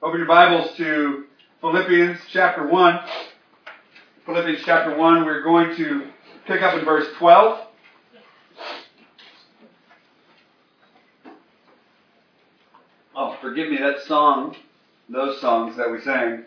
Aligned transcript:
Open 0.00 0.20
your 0.20 0.28
Bibles 0.28 0.76
to 0.76 1.24
Philippians 1.60 2.20
chapter 2.28 2.64
1. 2.64 3.00
Philippians 4.26 4.62
chapter 4.64 4.96
1, 4.96 5.24
we're 5.24 5.42
going 5.42 5.74
to 5.74 6.06
pick 6.46 6.62
up 6.62 6.78
in 6.78 6.84
verse 6.84 7.08
12. 7.16 7.66
Oh, 13.16 13.36
forgive 13.40 13.70
me, 13.70 13.78
that 13.78 14.02
song, 14.02 14.54
those 15.08 15.40
songs 15.40 15.76
that 15.76 15.90
we 15.90 16.00
sang 16.02 16.44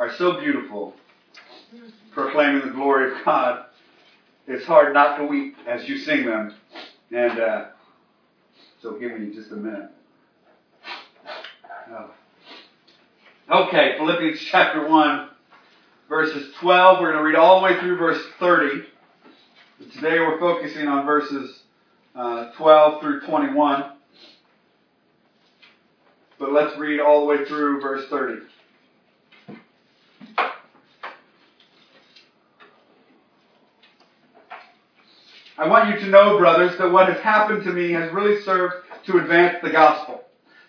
are 0.00 0.12
so 0.16 0.40
beautiful, 0.40 0.94
proclaiming 2.10 2.66
the 2.66 2.74
glory 2.74 3.12
of 3.12 3.24
God. 3.24 3.66
It's 4.48 4.66
hard 4.66 4.92
not 4.92 5.18
to 5.18 5.24
weep 5.24 5.54
as 5.68 5.88
you 5.88 5.98
sing 5.98 6.26
them. 6.26 6.52
And 7.12 7.38
uh, 7.38 7.66
so 8.80 8.94
give 8.94 9.16
me 9.16 9.32
just 9.32 9.52
a 9.52 9.56
minute. 9.56 9.92
Oh. 11.94 12.10
Okay, 13.50 13.96
Philippians 13.98 14.40
chapter 14.50 14.88
1, 14.88 15.28
verses 16.08 16.54
12. 16.60 17.00
We're 17.00 17.12
going 17.12 17.18
to 17.18 17.22
read 17.22 17.36
all 17.36 17.60
the 17.60 17.64
way 17.66 17.78
through 17.80 17.98
verse 17.98 18.22
30. 18.40 18.84
But 19.78 19.92
today 19.92 20.18
we're 20.20 20.40
focusing 20.40 20.88
on 20.88 21.04
verses 21.04 21.60
uh, 22.14 22.52
12 22.52 23.02
through 23.02 23.20
21. 23.26 23.92
But 26.38 26.52
let's 26.52 26.78
read 26.78 27.00
all 27.00 27.20
the 27.20 27.26
way 27.26 27.44
through 27.44 27.82
verse 27.82 28.08
30. 28.08 28.46
I 35.58 35.68
want 35.68 35.90
you 35.90 36.00
to 36.06 36.10
know, 36.10 36.38
brothers, 36.38 36.78
that 36.78 36.90
what 36.90 37.12
has 37.12 37.20
happened 37.22 37.64
to 37.64 37.72
me 37.72 37.92
has 37.92 38.10
really 38.12 38.40
served 38.42 38.76
to 39.06 39.18
advance 39.18 39.58
the 39.62 39.70
gospel, 39.70 40.22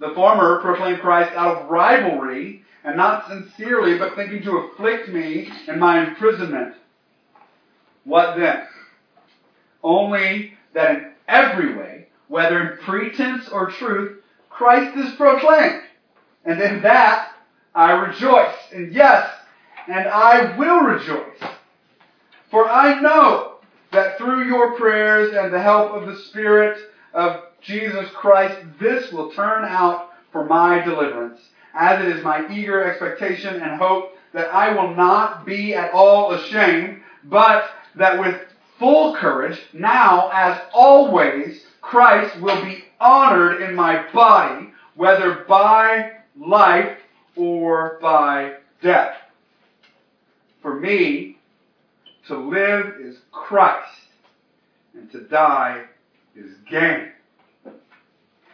The 0.00 0.14
former 0.14 0.60
proclaimed 0.60 1.00
Christ 1.00 1.32
out 1.34 1.56
of 1.56 1.70
rivalry, 1.70 2.64
and 2.84 2.96
not 2.96 3.28
sincerely, 3.28 3.98
but 3.98 4.14
thinking 4.14 4.42
to 4.42 4.58
afflict 4.58 5.08
me 5.08 5.50
in 5.66 5.78
my 5.78 6.06
imprisonment. 6.06 6.74
What 8.04 8.36
then? 8.36 8.66
Only 9.82 10.54
that 10.74 10.90
in 10.90 11.12
every 11.28 11.74
way, 11.74 12.08
whether 12.28 12.72
in 12.72 12.78
pretense 12.78 13.48
or 13.48 13.70
truth, 13.70 14.20
Christ 14.50 14.96
is 14.96 15.14
proclaimed. 15.14 15.82
And 16.44 16.60
in 16.60 16.82
that 16.82 17.32
I 17.74 17.92
rejoice. 17.92 18.54
And 18.72 18.92
yes, 18.92 19.30
and 19.88 20.06
I 20.08 20.56
will 20.56 20.80
rejoice. 20.80 21.40
For 22.50 22.68
I 22.68 23.00
know 23.00 23.54
that 23.92 24.18
through 24.18 24.46
your 24.46 24.76
prayers 24.76 25.34
and 25.34 25.52
the 25.52 25.60
help 25.60 25.92
of 25.92 26.06
the 26.06 26.16
Spirit 26.16 26.78
of 27.14 27.42
Jesus 27.64 28.08
Christ, 28.14 28.60
this 28.78 29.10
will 29.10 29.30
turn 29.32 29.64
out 29.64 30.10
for 30.32 30.44
my 30.44 30.80
deliverance, 30.84 31.40
as 31.74 32.04
it 32.04 32.14
is 32.14 32.22
my 32.22 32.46
eager 32.52 32.84
expectation 32.84 33.62
and 33.62 33.78
hope 33.78 34.12
that 34.32 34.52
I 34.52 34.74
will 34.74 34.94
not 34.94 35.46
be 35.46 35.74
at 35.74 35.92
all 35.92 36.32
ashamed, 36.32 37.00
but 37.24 37.70
that 37.94 38.20
with 38.20 38.40
full 38.78 39.14
courage, 39.14 39.58
now 39.72 40.30
as 40.32 40.60
always, 40.72 41.64
Christ 41.80 42.40
will 42.40 42.62
be 42.64 42.84
honored 43.00 43.62
in 43.62 43.74
my 43.74 44.10
body, 44.12 44.70
whether 44.94 45.44
by 45.48 46.12
life 46.36 46.98
or 47.36 47.98
by 48.02 48.56
death. 48.82 49.16
For 50.60 50.78
me, 50.78 51.38
to 52.26 52.36
live 52.36 52.94
is 53.00 53.18
Christ, 53.30 54.00
and 54.94 55.10
to 55.12 55.20
die 55.20 55.84
is 56.34 56.52
gain. 56.70 57.13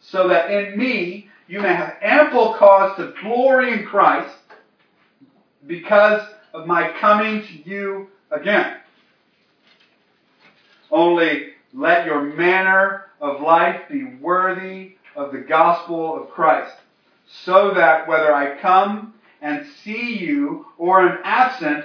so 0.00 0.28
that 0.28 0.50
in 0.50 0.78
me 0.78 1.28
you 1.46 1.60
may 1.60 1.74
have 1.74 1.96
ample 2.00 2.54
cause 2.54 2.96
to 2.96 3.12
glory 3.20 3.72
in 3.72 3.86
Christ 3.86 4.34
because 5.66 6.22
of 6.52 6.66
my 6.66 6.92
coming 7.00 7.42
to 7.42 7.68
you 7.68 8.08
again. 8.30 8.76
Only 10.90 11.50
let 11.72 12.06
your 12.06 12.22
manner 12.22 13.06
of 13.20 13.42
life 13.42 13.82
be 13.88 14.04
worthy 14.20 14.92
of 15.14 15.32
the 15.32 15.38
gospel 15.38 16.20
of 16.20 16.30
Christ, 16.30 16.74
so 17.44 17.74
that 17.74 18.08
whether 18.08 18.34
I 18.34 18.58
come 18.58 19.14
and 19.42 19.66
see 19.82 20.18
you 20.18 20.66
or 20.78 21.00
am 21.00 21.18
absent, 21.24 21.84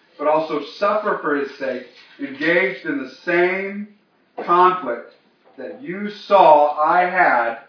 but 0.21 0.29
also 0.29 0.63
suffer 0.63 1.17
for 1.19 1.33
his 1.35 1.57
sake, 1.57 1.87
engaged 2.19 2.85
in 2.85 2.99
the 2.99 3.09
same 3.09 3.87
conflict 4.45 5.15
that 5.57 5.81
you 5.81 6.11
saw 6.11 6.79
I 6.79 7.09
had 7.09 7.61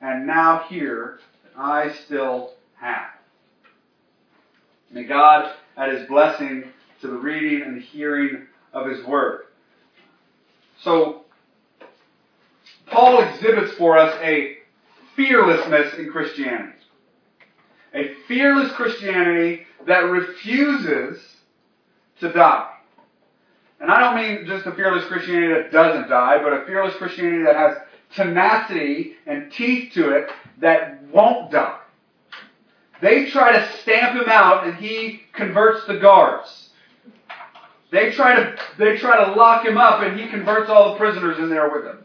and 0.00 0.26
now 0.26 0.60
hear 0.70 1.18
that 1.42 1.60
I 1.60 1.92
still 2.06 2.54
have. 2.80 3.10
May 4.90 5.04
God 5.04 5.52
add 5.76 5.92
his 5.92 6.08
blessing 6.08 6.72
to 7.02 7.08
the 7.08 7.18
reading 7.18 7.60
and 7.60 7.76
the 7.76 7.84
hearing 7.84 8.46
of 8.72 8.86
his 8.86 9.04
word. 9.04 9.42
So, 10.80 11.26
Paul 12.86 13.20
exhibits 13.20 13.74
for 13.74 13.98
us 13.98 14.18
a 14.22 14.56
fearlessness 15.14 15.92
in 15.98 16.10
Christianity. 16.10 16.72
A 17.92 18.14
fearless 18.26 18.72
Christianity 18.72 19.66
that 19.86 20.04
refuses 20.04 21.20
to 22.20 22.32
die. 22.32 22.68
And 23.80 23.90
I 23.90 24.00
don't 24.00 24.16
mean 24.16 24.46
just 24.46 24.66
a 24.66 24.72
fearless 24.72 25.04
Christianity 25.04 25.52
that 25.54 25.72
doesn't 25.72 26.08
die, 26.08 26.42
but 26.42 26.52
a 26.52 26.66
fearless 26.66 26.94
Christianity 26.96 27.44
that 27.44 27.56
has 27.56 27.76
tenacity 28.14 29.16
and 29.26 29.52
teeth 29.52 29.92
to 29.94 30.10
it 30.10 30.28
that 30.60 31.02
won't 31.12 31.52
die. 31.52 31.78
They 33.00 33.26
try 33.26 33.52
to 33.52 33.78
stamp 33.78 34.20
him 34.20 34.28
out 34.28 34.66
and 34.66 34.76
he 34.76 35.22
converts 35.32 35.86
the 35.86 35.98
guards. 35.98 36.70
They 37.92 38.10
try 38.10 38.34
to 38.34 38.58
they 38.76 38.98
try 38.98 39.24
to 39.24 39.32
lock 39.32 39.64
him 39.64 39.78
up 39.78 40.02
and 40.02 40.18
he 40.18 40.26
converts 40.26 40.68
all 40.68 40.92
the 40.92 40.98
prisoners 40.98 41.38
in 41.38 41.48
there 41.48 41.70
with 41.70 41.84
him. 41.84 42.04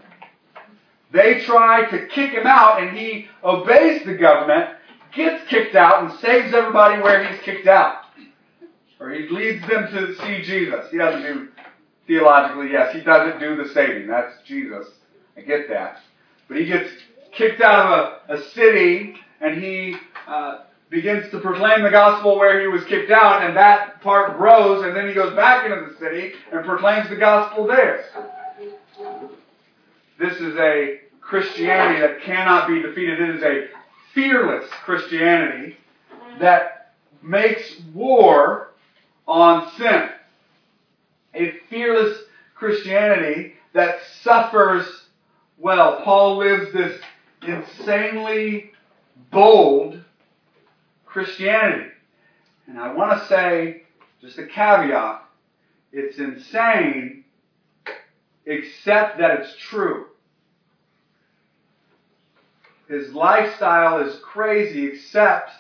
They 1.12 1.42
try 1.42 1.90
to 1.90 2.08
kick 2.08 2.32
him 2.32 2.46
out 2.46 2.82
and 2.82 2.96
he 2.96 3.28
obeys 3.44 4.06
the 4.06 4.16
government, 4.16 4.70
gets 5.14 5.48
kicked 5.50 5.76
out 5.76 6.04
and 6.04 6.20
saves 6.20 6.54
everybody 6.54 7.02
where 7.02 7.26
he's 7.26 7.42
kicked 7.42 7.68
out 7.68 8.03
or 9.00 9.12
he 9.12 9.28
leads 9.30 9.68
them 9.68 9.92
to 9.92 10.16
see 10.16 10.42
Jesus. 10.42 10.90
He 10.92 10.98
doesn't 10.98 11.22
do 11.22 11.50
theologically, 12.08 12.72
yes, 12.72 12.94
he 12.94 13.02
doesn't 13.02 13.40
do 13.40 13.56
the 13.56 13.70
saving. 13.74 14.08
That's 14.08 14.34
Jesus. 14.46 14.88
I 15.38 15.42
get 15.42 15.70
that. 15.70 16.00
But 16.48 16.58
he 16.58 16.66
gets 16.66 16.90
kicked 17.32 17.62
out 17.62 17.86
of 17.86 18.22
a, 18.30 18.34
a 18.34 18.50
city 18.52 19.16
and 19.42 19.62
he 19.62 19.96
uh, 20.28 20.64
begins 20.90 21.30
to 21.32 21.40
proclaim 21.40 21.84
the 21.84 21.90
gospel 21.90 22.38
where 22.38 22.62
he 22.62 22.68
was 22.68 22.84
kicked 22.86 23.10
out, 23.10 23.44
and 23.44 23.58
that 23.58 24.00
part 24.02 24.38
grows, 24.38 24.86
and 24.86 24.96
then 24.96 25.08
he 25.08 25.14
goes 25.14 25.36
back 25.36 25.66
into 25.66 25.92
the 25.92 25.98
city 25.98 26.34
and 26.52 26.64
proclaims 26.64 27.10
the 27.10 27.16
gospel 27.16 27.66
there. 27.66 28.06
This 30.20 30.40
is 30.40 30.56
a 30.58 31.00
Christianity 31.20 32.00
that 32.00 32.22
cannot 32.22 32.68
be 32.68 32.82
defeated. 32.82 33.20
It 33.20 33.36
is 33.38 33.44
a 33.44 33.68
fearless 34.14 34.70
Christianity 34.86 35.78
that 36.40 36.94
makes 37.24 37.82
war 37.94 38.73
on 39.28 39.70
sin. 39.78 40.10
A 41.34 41.54
fearless 41.70 42.18
Christianity 42.56 43.54
that 43.74 44.00
suffers 44.22 44.86
well. 45.58 46.02
Paul 46.04 46.38
lives 46.38 46.72
this 46.74 47.00
insanely 47.42 48.72
bold 49.32 50.02
Christianity. 51.06 51.90
And 52.68 52.80
I 52.80 52.94
want 52.94 53.20
to 53.20 53.28
say, 53.28 53.84
just 54.22 54.38
a 54.38 54.46
caveat, 54.48 55.26
it's 55.92 56.18
insane 56.18 57.26
except 58.46 59.18
that 59.20 59.40
it's 59.40 59.56
true. 59.58 60.06
His 62.88 63.14
lifestyle 63.14 64.08
is 64.08 64.20
crazy 64.20 64.86
except 64.88 65.52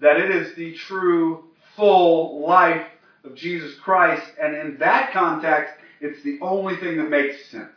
that 0.00 0.16
it 0.16 0.30
is 0.30 0.54
the 0.54 0.74
true, 0.74 1.44
full 1.76 2.46
life 2.46 2.86
of 3.24 3.34
Jesus 3.34 3.78
Christ. 3.80 4.26
And 4.40 4.54
in 4.54 4.78
that 4.78 5.12
context, 5.12 5.74
it's 6.00 6.22
the 6.22 6.38
only 6.40 6.76
thing 6.76 6.98
that 6.98 7.08
makes 7.08 7.48
sense. 7.50 7.70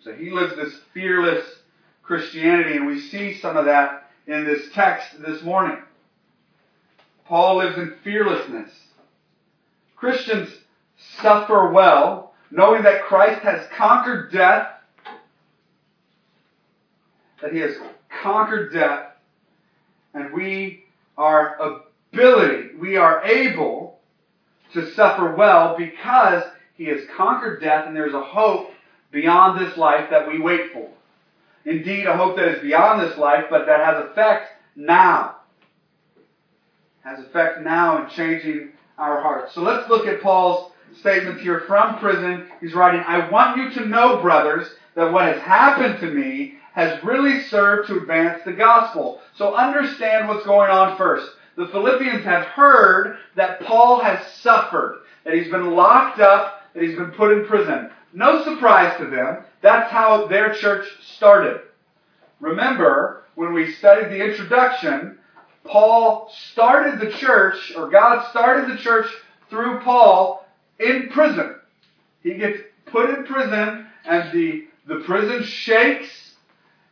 So 0.00 0.12
he 0.12 0.30
lives 0.30 0.54
this 0.56 0.78
fearless 0.94 1.44
Christianity, 2.02 2.76
and 2.76 2.86
we 2.86 3.00
see 3.00 3.38
some 3.38 3.56
of 3.56 3.64
that 3.64 4.10
in 4.28 4.44
this 4.44 4.72
text 4.72 5.20
this 5.20 5.42
morning. 5.42 5.78
Paul 7.26 7.56
lives 7.56 7.76
in 7.76 7.96
fearlessness. 8.04 8.70
Christians 9.96 10.48
suffer 11.20 11.70
well, 11.72 12.34
knowing 12.52 12.84
that 12.84 13.02
Christ 13.02 13.42
has 13.42 13.66
conquered 13.76 14.30
death, 14.30 14.68
that 17.42 17.52
he 17.52 17.58
has 17.58 17.76
conquered 18.22 18.72
death, 18.72 19.08
and 20.14 20.32
we 20.32 20.84
are 21.18 21.82
ability, 22.12 22.76
we 22.78 22.96
are 22.96 23.24
able 23.24 23.98
to 24.72 24.92
suffer 24.92 25.34
well 25.34 25.76
because 25.76 26.44
he 26.74 26.84
has 26.86 27.00
conquered 27.16 27.60
death 27.60 27.86
and 27.86 27.96
there's 27.96 28.14
a 28.14 28.22
hope 28.22 28.70
beyond 29.10 29.60
this 29.60 29.76
life 29.76 30.10
that 30.10 30.28
we 30.28 30.38
wait 30.38 30.72
for. 30.72 30.88
Indeed, 31.64 32.06
a 32.06 32.16
hope 32.16 32.36
that 32.36 32.48
is 32.48 32.62
beyond 32.62 33.00
this 33.00 33.18
life, 33.18 33.46
but 33.50 33.66
that 33.66 33.80
has 33.80 34.04
effect 34.06 34.50
now. 34.76 35.36
Has 37.02 37.18
effect 37.20 37.62
now 37.62 38.02
in 38.04 38.10
changing 38.10 38.70
our 38.98 39.20
hearts. 39.20 39.54
So 39.54 39.62
let's 39.62 39.88
look 39.88 40.06
at 40.06 40.22
Paul's 40.22 40.72
statements 41.00 41.42
here 41.42 41.64
from 41.66 41.98
prison. 41.98 42.46
He's 42.60 42.74
writing, 42.74 43.00
I 43.06 43.28
want 43.30 43.56
you 43.56 43.70
to 43.82 43.88
know, 43.88 44.20
brothers, 44.22 44.68
that 44.94 45.12
what 45.12 45.24
has 45.26 45.40
happened 45.42 46.00
to 46.00 46.10
me 46.10 46.54
has 46.74 47.02
really 47.02 47.42
served 47.44 47.88
to 47.88 47.96
advance 47.96 48.42
the 48.44 48.52
gospel. 48.52 49.20
So 49.34 49.54
understand 49.54 50.28
what's 50.28 50.44
going 50.46 50.70
on 50.70 50.96
first. 50.96 51.30
The 51.56 51.68
Philippians 51.68 52.24
have 52.24 52.44
heard 52.44 53.16
that 53.34 53.60
Paul 53.60 54.00
has 54.00 54.26
suffered, 54.40 55.00
that 55.24 55.34
he's 55.34 55.50
been 55.50 55.70
locked 55.72 56.20
up, 56.20 56.62
that 56.74 56.82
he's 56.82 56.96
been 56.96 57.12
put 57.12 57.32
in 57.32 57.46
prison. 57.46 57.90
No 58.12 58.44
surprise 58.44 58.96
to 58.98 59.06
them. 59.06 59.44
That's 59.62 59.90
how 59.90 60.26
their 60.26 60.52
church 60.54 60.86
started. 61.16 61.60
Remember, 62.40 63.24
when 63.34 63.54
we 63.54 63.72
studied 63.72 64.10
the 64.10 64.24
introduction, 64.24 65.18
Paul 65.64 66.30
started 66.52 67.00
the 67.00 67.10
church, 67.12 67.72
or 67.76 67.88
God 67.88 68.28
started 68.30 68.70
the 68.70 68.82
church 68.82 69.06
through 69.48 69.80
Paul 69.80 70.46
in 70.78 71.08
prison. 71.08 71.56
He 72.22 72.34
gets 72.34 72.58
put 72.86 73.10
in 73.10 73.24
prison, 73.24 73.86
and 74.04 74.32
the, 74.32 74.66
the 74.86 75.02
prison 75.06 75.42
shakes, 75.42 76.34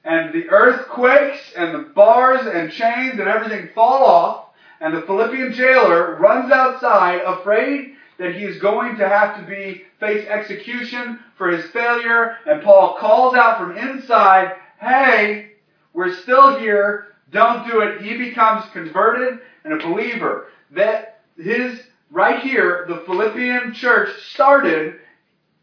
and 0.04 0.32
the 0.32 0.48
earth 0.48 0.88
quakes, 0.88 1.52
and 1.56 1.74
the 1.74 1.90
bars 1.90 2.46
and 2.46 2.72
chains 2.72 3.18
and 3.18 3.28
everything 3.28 3.68
fall 3.74 4.04
off, 4.04 4.43
and 4.84 4.94
the 4.94 5.00
Philippian 5.00 5.50
jailer 5.54 6.16
runs 6.16 6.52
outside, 6.52 7.22
afraid 7.22 7.94
that 8.18 8.34
he 8.34 8.44
is 8.44 8.60
going 8.60 8.98
to 8.98 9.08
have 9.08 9.34
to 9.38 9.42
be 9.46 9.84
face 9.98 10.28
execution 10.28 11.20
for 11.38 11.48
his 11.48 11.64
failure. 11.70 12.36
And 12.44 12.62
Paul 12.62 12.98
calls 13.00 13.34
out 13.34 13.56
from 13.56 13.78
inside, 13.78 14.56
"Hey, 14.78 15.52
we're 15.94 16.12
still 16.12 16.58
here. 16.58 17.14
Don't 17.30 17.66
do 17.66 17.80
it." 17.80 18.02
He 18.02 18.18
becomes 18.18 18.68
converted 18.74 19.40
and 19.64 19.72
a 19.72 19.78
believer. 19.78 20.48
That 20.72 21.20
his 21.38 21.82
right 22.10 22.40
here, 22.40 22.84
the 22.86 22.98
Philippian 23.06 23.72
church 23.72 24.10
started 24.34 25.00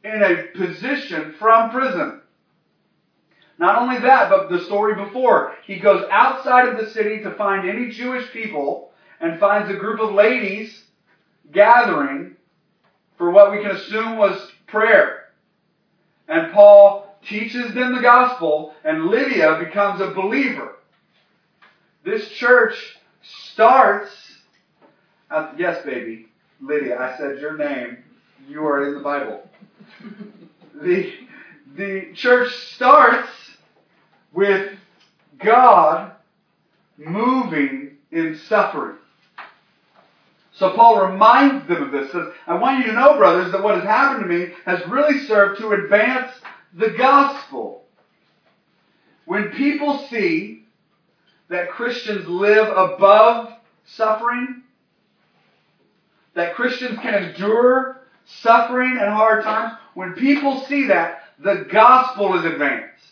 in 0.03 0.24
a 0.24 0.47
position 0.57 1.33
from 1.33 1.69
prison. 1.69 2.21
Not 3.59 3.79
only 3.79 4.00
that, 4.00 4.31
but 4.31 4.50
the 4.50 4.62
story 4.62 4.95
before. 4.95 5.53
He 5.62 5.77
goes 5.77 6.07
outside 6.09 6.67
of 6.69 6.77
the 6.77 6.89
city 6.89 7.21
to 7.21 7.29
find 7.35 7.69
any 7.69 7.89
Jewish 7.89 8.31
people 8.31 8.90
and 9.21 9.39
finds 9.39 9.69
a 9.69 9.75
group 9.75 10.00
of 10.00 10.13
ladies 10.13 10.83
gathering 11.51 12.35
for 13.18 13.29
what 13.29 13.51
we 13.51 13.62
can 13.62 13.71
assume 13.71 14.18
was 14.18 14.51
prayer. 14.68 15.25
And 16.27 16.51
Paul 16.51 17.15
teaches 17.27 17.73
them 17.73 17.95
the 17.95 18.01
gospel, 18.01 18.73
and 18.83 19.07
Lydia 19.07 19.59
becomes 19.63 20.01
a 20.01 20.12
believer. 20.12 20.75
This 22.03 22.27
church 22.29 22.97
starts, 23.21 24.09
uh, 25.29 25.51
yes, 25.57 25.85
baby, 25.85 26.29
Lydia, 26.59 27.00
I 27.00 27.17
said 27.17 27.39
your 27.39 27.57
name. 27.57 27.97
You 28.47 28.65
are 28.65 28.88
in 28.88 28.95
the 28.95 29.01
Bible. 29.01 29.47
the, 30.81 31.13
the 31.75 32.13
church 32.15 32.51
starts 32.74 33.29
with 34.33 34.74
God 35.38 36.13
moving 36.97 37.97
in 38.12 38.38
suffering. 38.47 38.97
So 40.61 40.75
Paul 40.75 41.07
reminds 41.07 41.67
them 41.67 41.81
of 41.81 41.91
this. 41.91 42.11
Says, 42.11 42.27
I 42.45 42.53
want 42.53 42.77
you 42.77 42.91
to 42.91 42.93
know, 42.93 43.17
brothers, 43.17 43.51
that 43.51 43.63
what 43.63 43.73
has 43.73 43.83
happened 43.83 44.21
to 44.21 44.29
me 44.29 44.53
has 44.63 44.85
really 44.87 45.17
served 45.25 45.59
to 45.59 45.71
advance 45.71 46.31
the 46.75 46.91
gospel. 46.91 47.85
When 49.25 49.49
people 49.49 50.05
see 50.07 50.67
that 51.49 51.71
Christians 51.71 52.27
live 52.27 52.67
above 52.67 53.53
suffering, 53.86 54.62
that 56.36 56.53
Christians 56.53 57.00
can 57.00 57.15
endure 57.15 58.01
suffering 58.25 59.00
and 59.01 59.09
hard 59.09 59.43
times, 59.43 59.74
when 59.95 60.13
people 60.13 60.63
see 60.67 60.86
that, 60.89 61.24
the 61.39 61.67
gospel 61.71 62.38
is 62.38 62.45
advanced. 62.45 63.03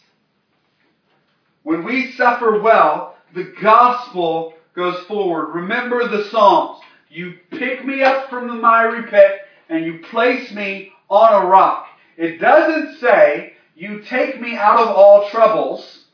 When 1.63 1.83
we 1.83 2.11
suffer 2.11 2.61
well, 2.61 3.15
the 3.33 3.55
gospel 3.59 4.53
goes 4.75 5.03
forward. 5.05 5.55
Remember 5.55 6.07
the 6.07 6.25
Psalms. 6.25 6.79
You 7.09 7.33
pick 7.51 7.83
me 7.83 8.03
up 8.03 8.29
from 8.29 8.47
the 8.47 8.53
miry 8.53 9.09
pit 9.09 9.41
and 9.67 9.83
you 9.85 9.99
place 9.99 10.51
me 10.51 10.91
on 11.09 11.43
a 11.43 11.47
rock. 11.47 11.87
It 12.17 12.39
doesn't 12.39 12.99
say 12.99 13.53
you 13.75 14.01
take 14.01 14.39
me 14.39 14.55
out 14.55 14.79
of 14.79 14.89
all 14.89 15.29
troubles 15.29 16.05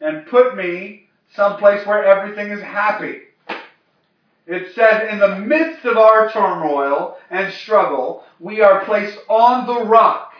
and 0.00 0.26
put 0.26 0.56
me 0.56 1.06
someplace 1.34 1.86
where 1.86 2.04
everything 2.04 2.50
is 2.50 2.62
happy. 2.62 3.20
It 4.46 4.74
says 4.74 5.12
in 5.12 5.18
the 5.18 5.38
midst 5.38 5.84
of 5.84 5.96
our 5.96 6.30
turmoil 6.32 7.18
and 7.30 7.52
struggle, 7.52 8.24
we 8.40 8.62
are 8.62 8.84
placed 8.84 9.18
on 9.28 9.66
the 9.66 9.84
rock, 9.84 10.32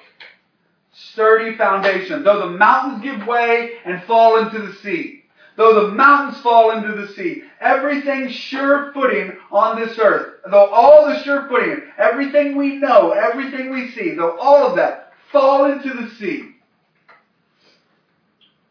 sturdy 0.93 1.57
foundation. 1.57 2.25
Though 2.25 2.49
the 2.49 2.57
mountains 2.57 3.03
give 3.03 3.27
way 3.27 3.73
and 3.85 4.03
fall 4.05 4.39
into 4.39 4.59
the 4.59 4.73
sea, 4.75 5.21
Though 5.61 5.89
the 5.89 5.95
mountains 5.95 6.41
fall 6.43 6.71
into 6.71 6.95
the 6.95 7.13
sea, 7.13 7.43
everything 7.61 8.29
sure 8.29 8.93
footing 8.93 9.37
on 9.51 9.79
this 9.79 9.99
earth, 9.99 10.41
though 10.51 10.69
all 10.71 11.07
the 11.07 11.23
sure 11.23 11.47
footing, 11.49 11.83
everything 11.99 12.57
we 12.57 12.77
know, 12.77 13.11
everything 13.11 13.71
we 13.71 13.91
see, 13.91 14.15
though 14.15 14.39
all 14.39 14.67
of 14.67 14.77
that 14.77 15.13
fall 15.31 15.71
into 15.71 15.93
the 15.93 16.11
sea, 16.11 16.57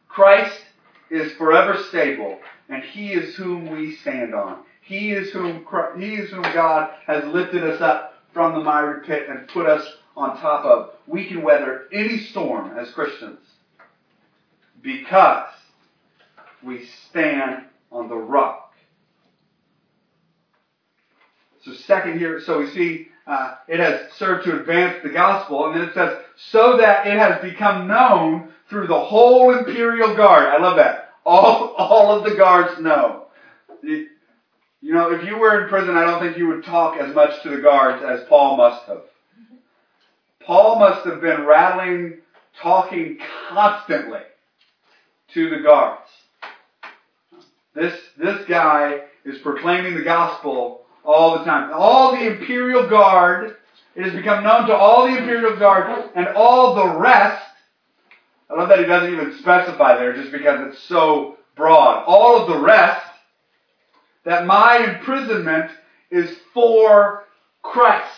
Christ 0.07 0.59
is 1.09 1.31
forever 1.33 1.77
stable, 1.89 2.39
and 2.67 2.83
He 2.83 3.13
is 3.13 3.35
whom 3.35 3.71
we 3.71 3.95
stand 3.95 4.33
on. 4.33 4.63
He 4.81 5.11
is 5.11 5.31
whom 5.31 5.65
He 5.97 6.15
is 6.15 6.31
whom 6.31 6.41
God 6.41 6.91
has 7.05 7.23
lifted 7.25 7.63
us 7.63 7.79
up 7.79 8.15
from 8.33 8.53
the 8.53 8.59
miry 8.59 9.05
pit 9.05 9.29
and 9.29 9.47
put 9.47 9.67
us 9.67 9.87
on 10.17 10.37
top 10.37 10.65
of. 10.65 10.91
We 11.07 11.27
can 11.27 11.41
weather 11.41 11.85
any 11.93 12.17
storm 12.17 12.77
as 12.77 12.91
Christians 12.91 13.39
because 14.81 15.49
we 16.63 16.85
stand 17.09 17.65
on 17.91 18.09
the 18.09 18.17
rock. 18.17 18.68
So 21.63 21.73
second 21.73 22.19
here, 22.19 22.41
so 22.41 22.59
we 22.59 22.69
see 22.71 23.07
uh, 23.27 23.55
it 23.67 23.79
has 23.79 24.11
served 24.13 24.45
to 24.45 24.59
advance 24.59 25.03
the 25.03 25.09
gospel, 25.09 25.67
and 25.67 25.75
then 25.75 25.89
it 25.89 25.93
says, 25.93 26.17
so 26.51 26.77
that 26.77 27.05
it 27.05 27.17
has 27.17 27.41
become 27.41 27.87
known 27.87 28.51
through 28.69 28.87
the 28.87 28.99
whole 28.99 29.55
imperial 29.55 30.15
guard. 30.15 30.45
I 30.45 30.57
love 30.57 30.77
that. 30.77 31.11
All, 31.25 31.73
all 31.77 32.17
of 32.17 32.23
the 32.23 32.35
guards 32.35 32.79
know. 32.81 33.25
You 33.83 34.07
know, 34.81 35.11
if 35.11 35.25
you 35.25 35.37
were 35.37 35.61
in 35.61 35.69
prison, 35.69 35.95
I 35.95 36.05
don't 36.05 36.21
think 36.21 36.37
you 36.37 36.47
would 36.47 36.63
talk 36.63 36.97
as 36.97 37.13
much 37.13 37.43
to 37.43 37.49
the 37.49 37.61
guards 37.61 38.03
as 38.03 38.27
Paul 38.27 38.57
must 38.57 38.85
have. 38.85 39.01
Paul 40.39 40.79
must 40.79 41.05
have 41.05 41.21
been 41.21 41.45
rattling, 41.45 42.19
talking 42.61 43.19
constantly 43.49 44.21
to 45.33 45.49
the 45.49 45.59
guards. 45.61 46.09
This, 47.75 47.99
this 48.17 48.45
guy 48.47 49.01
is 49.25 49.37
proclaiming 49.39 49.93
the 49.93 50.03
gospel 50.03 50.85
all 51.03 51.37
the 51.37 51.45
time. 51.45 51.71
All 51.73 52.11
the 52.11 52.25
imperial 52.25 52.89
guard, 52.89 53.55
it 53.95 54.03
has 54.03 54.13
become 54.13 54.43
known 54.43 54.67
to 54.67 54.75
all 54.75 55.07
the 55.07 55.17
imperial 55.17 55.57
guard 55.57 56.09
and 56.15 56.27
all 56.29 56.75
the 56.75 56.99
rest. 56.99 57.43
I 58.49 58.55
love 58.55 58.69
that 58.69 58.79
he 58.79 58.85
doesn't 58.85 59.13
even 59.13 59.37
specify 59.39 59.97
there 59.97 60.13
just 60.13 60.31
because 60.31 60.67
it's 60.67 60.83
so 60.83 61.37
broad. 61.55 62.03
All 62.05 62.41
of 62.41 62.47
the 62.47 62.59
rest, 62.59 63.05
that 64.25 64.45
my 64.45 64.77
imprisonment 64.77 65.71
is 66.11 66.37
for 66.53 67.23
Christ. 67.61 68.13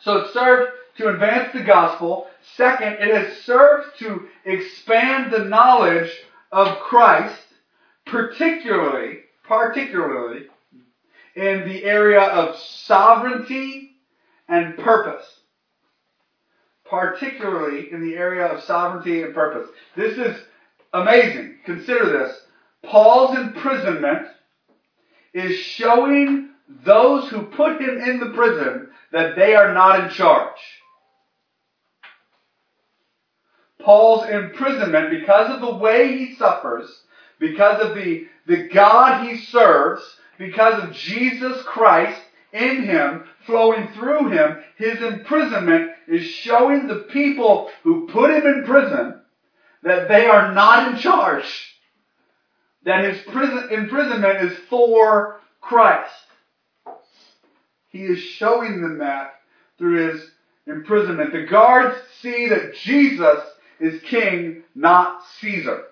So 0.00 0.18
it 0.18 0.32
served 0.32 0.72
to 0.96 1.08
advance 1.08 1.52
the 1.52 1.62
gospel. 1.62 2.26
Second, 2.56 2.94
it 2.94 3.14
has 3.14 3.38
served 3.42 3.98
to 4.00 4.28
expand 4.44 5.32
the 5.32 5.44
knowledge 5.44 6.10
of 6.50 6.78
Christ, 6.78 7.40
particularly, 8.06 9.20
particularly 9.44 10.46
in 11.38 11.68
the 11.68 11.84
area 11.84 12.20
of 12.20 12.58
sovereignty 12.58 13.92
and 14.48 14.76
purpose. 14.76 15.24
Particularly 16.84 17.92
in 17.92 18.00
the 18.00 18.16
area 18.16 18.46
of 18.46 18.64
sovereignty 18.64 19.22
and 19.22 19.34
purpose. 19.34 19.68
This 19.94 20.18
is 20.18 20.36
amazing. 20.92 21.58
Consider 21.64 22.18
this. 22.18 22.36
Paul's 22.82 23.38
imprisonment 23.38 24.26
is 25.32 25.56
showing 25.56 26.50
those 26.84 27.28
who 27.28 27.42
put 27.42 27.80
him 27.80 27.98
in 27.98 28.18
the 28.18 28.30
prison 28.34 28.88
that 29.12 29.36
they 29.36 29.54
are 29.54 29.72
not 29.72 30.00
in 30.00 30.10
charge. 30.10 30.58
Paul's 33.80 34.28
imprisonment, 34.28 35.10
because 35.10 35.54
of 35.54 35.60
the 35.60 35.76
way 35.76 36.18
he 36.18 36.34
suffers, 36.34 37.02
because 37.38 37.80
of 37.80 37.94
the, 37.94 38.26
the 38.46 38.68
God 38.68 39.24
he 39.24 39.36
serves, 39.36 40.02
because 40.38 40.82
of 40.82 40.92
Jesus 40.92 41.62
Christ 41.62 42.20
in 42.52 42.84
him, 42.84 43.24
flowing 43.44 43.88
through 43.88 44.28
him, 44.28 44.58
his 44.76 45.02
imprisonment 45.02 45.90
is 46.06 46.24
showing 46.24 46.86
the 46.86 47.06
people 47.10 47.68
who 47.82 48.06
put 48.06 48.30
him 48.30 48.46
in 48.46 48.64
prison 48.64 49.20
that 49.82 50.08
they 50.08 50.26
are 50.26 50.54
not 50.54 50.88
in 50.88 50.98
charge. 50.98 51.76
That 52.84 53.04
his 53.04 53.20
prison, 53.22 53.68
imprisonment 53.70 54.42
is 54.42 54.56
for 54.70 55.36
Christ. 55.60 56.12
He 57.88 58.04
is 58.04 58.18
showing 58.18 58.80
them 58.80 58.98
that 58.98 59.34
through 59.76 60.10
his 60.10 60.30
imprisonment. 60.66 61.32
The 61.32 61.46
guards 61.46 61.96
see 62.20 62.48
that 62.48 62.74
Jesus 62.74 63.40
is 63.80 64.02
king, 64.02 64.62
not 64.74 65.22
Caesar. 65.40 65.84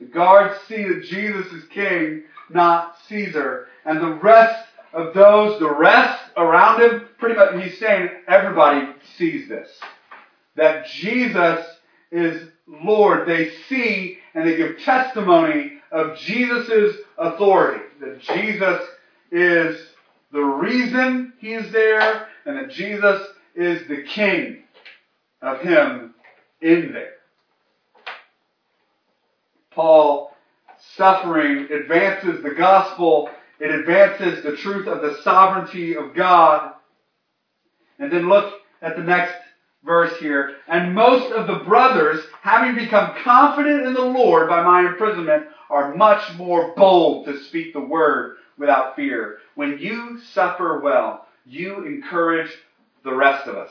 The 0.00 0.06
guards 0.06 0.60
see 0.68 0.84
that 0.84 1.04
Jesus 1.04 1.52
is 1.52 1.64
king, 1.70 2.24
not 2.50 2.96
Caesar. 3.08 3.66
And 3.84 4.00
the 4.00 4.14
rest 4.14 4.68
of 4.92 5.14
those, 5.14 5.58
the 5.58 5.70
rest 5.70 6.22
around 6.36 6.80
him, 6.80 7.08
pretty 7.18 7.34
much, 7.34 7.62
he's 7.62 7.78
saying 7.78 8.08
everybody 8.26 8.92
sees 9.16 9.48
this. 9.48 9.68
That 10.56 10.86
Jesus 10.86 11.64
is 12.10 12.48
Lord. 12.66 13.26
They 13.26 13.50
see 13.68 14.18
and 14.34 14.46
they 14.46 14.56
give 14.56 14.78
testimony 14.80 15.72
of 15.90 16.16
Jesus' 16.18 16.96
authority. 17.16 17.84
That 18.00 18.20
Jesus 18.20 18.82
is 19.30 19.78
the 20.32 20.42
reason 20.42 21.32
he 21.38 21.54
is 21.54 21.72
there 21.72 22.28
and 22.44 22.56
that 22.56 22.70
Jesus 22.70 23.26
is 23.54 23.86
the 23.88 24.02
king 24.02 24.62
of 25.42 25.60
him 25.60 26.14
in 26.60 26.92
there. 26.92 27.17
Paul 29.78 30.34
suffering 30.96 31.68
advances 31.70 32.42
the 32.42 32.50
gospel, 32.50 33.30
it 33.60 33.70
advances 33.70 34.42
the 34.42 34.56
truth 34.56 34.88
of 34.88 35.02
the 35.02 35.22
sovereignty 35.22 35.96
of 35.96 36.16
God. 36.16 36.72
And 38.00 38.10
then 38.10 38.28
look 38.28 38.54
at 38.82 38.96
the 38.96 39.04
next 39.04 39.34
verse 39.84 40.18
here. 40.18 40.56
And 40.66 40.96
most 40.96 41.32
of 41.32 41.46
the 41.46 41.64
brothers, 41.64 42.20
having 42.42 42.74
become 42.74 43.14
confident 43.22 43.86
in 43.86 43.94
the 43.94 44.00
Lord 44.00 44.48
by 44.48 44.64
my 44.64 44.80
imprisonment, 44.88 45.46
are 45.70 45.94
much 45.94 46.34
more 46.36 46.74
bold 46.76 47.26
to 47.26 47.38
speak 47.44 47.72
the 47.72 47.78
word 47.78 48.38
without 48.58 48.96
fear. 48.96 49.38
When 49.54 49.78
you 49.78 50.18
suffer 50.34 50.80
well, 50.82 51.24
you 51.46 51.86
encourage 51.86 52.50
the 53.04 53.14
rest 53.14 53.46
of 53.46 53.54
us. 53.54 53.70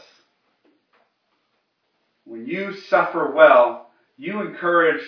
When 2.24 2.46
you 2.46 2.74
suffer 2.74 3.30
well, 3.30 3.90
you 4.16 4.40
encourage 4.40 5.04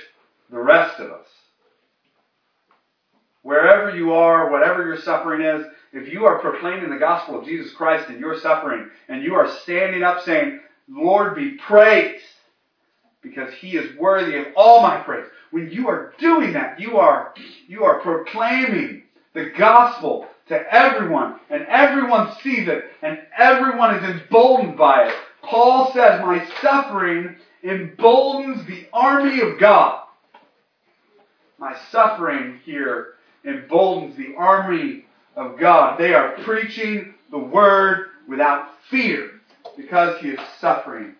the 0.49 0.59
rest 0.59 0.99
of 0.99 1.11
us. 1.11 1.27
Wherever 3.41 3.95
you 3.95 4.11
are, 4.11 4.51
whatever 4.51 4.85
your 4.85 4.97
suffering 4.97 5.41
is, 5.41 5.65
if 5.93 6.11
you 6.11 6.25
are 6.25 6.39
proclaiming 6.39 6.89
the 6.89 6.97
gospel 6.97 7.39
of 7.39 7.45
Jesus 7.45 7.73
Christ 7.73 8.09
and 8.09 8.19
you're 8.19 8.39
suffering, 8.39 8.89
and 9.07 9.23
you 9.23 9.35
are 9.35 9.49
standing 9.49 10.03
up 10.03 10.21
saying, 10.21 10.59
Lord 10.87 11.35
be 11.35 11.51
praised, 11.51 12.23
because 13.21 13.53
he 13.53 13.75
is 13.75 13.97
worthy 13.97 14.37
of 14.37 14.47
all 14.55 14.81
my 14.81 14.97
praise. 14.97 15.25
When 15.51 15.71
you 15.71 15.87
are 15.89 16.13
doing 16.17 16.53
that, 16.53 16.79
you 16.79 16.97
are, 16.97 17.33
you 17.67 17.83
are 17.83 17.99
proclaiming 18.01 19.03
the 19.33 19.51
gospel 19.57 20.27
to 20.47 20.73
everyone, 20.73 21.39
and 21.49 21.63
everyone 21.67 22.33
sees 22.41 22.67
it, 22.67 22.85
and 23.01 23.19
everyone 23.37 23.95
is 23.95 24.03
emboldened 24.03 24.77
by 24.77 25.07
it. 25.07 25.15
Paul 25.43 25.91
says, 25.93 26.21
My 26.21 26.45
suffering 26.61 27.35
emboldens 27.63 28.65
the 28.65 28.87
army 28.93 29.41
of 29.41 29.59
God. 29.59 30.03
My 31.59 31.75
suffering 31.91 32.59
here 32.63 33.15
emboldens 33.43 34.15
the 34.15 34.33
army 34.37 35.05
of 35.35 35.59
God. 35.59 35.99
They 35.99 36.13
are 36.13 36.37
preaching 36.43 37.13
the 37.31 37.37
word 37.37 38.07
without 38.29 38.69
fear 38.89 39.29
because 39.75 40.19
he 40.19 40.29
is 40.29 40.39
suffering. 40.59 41.15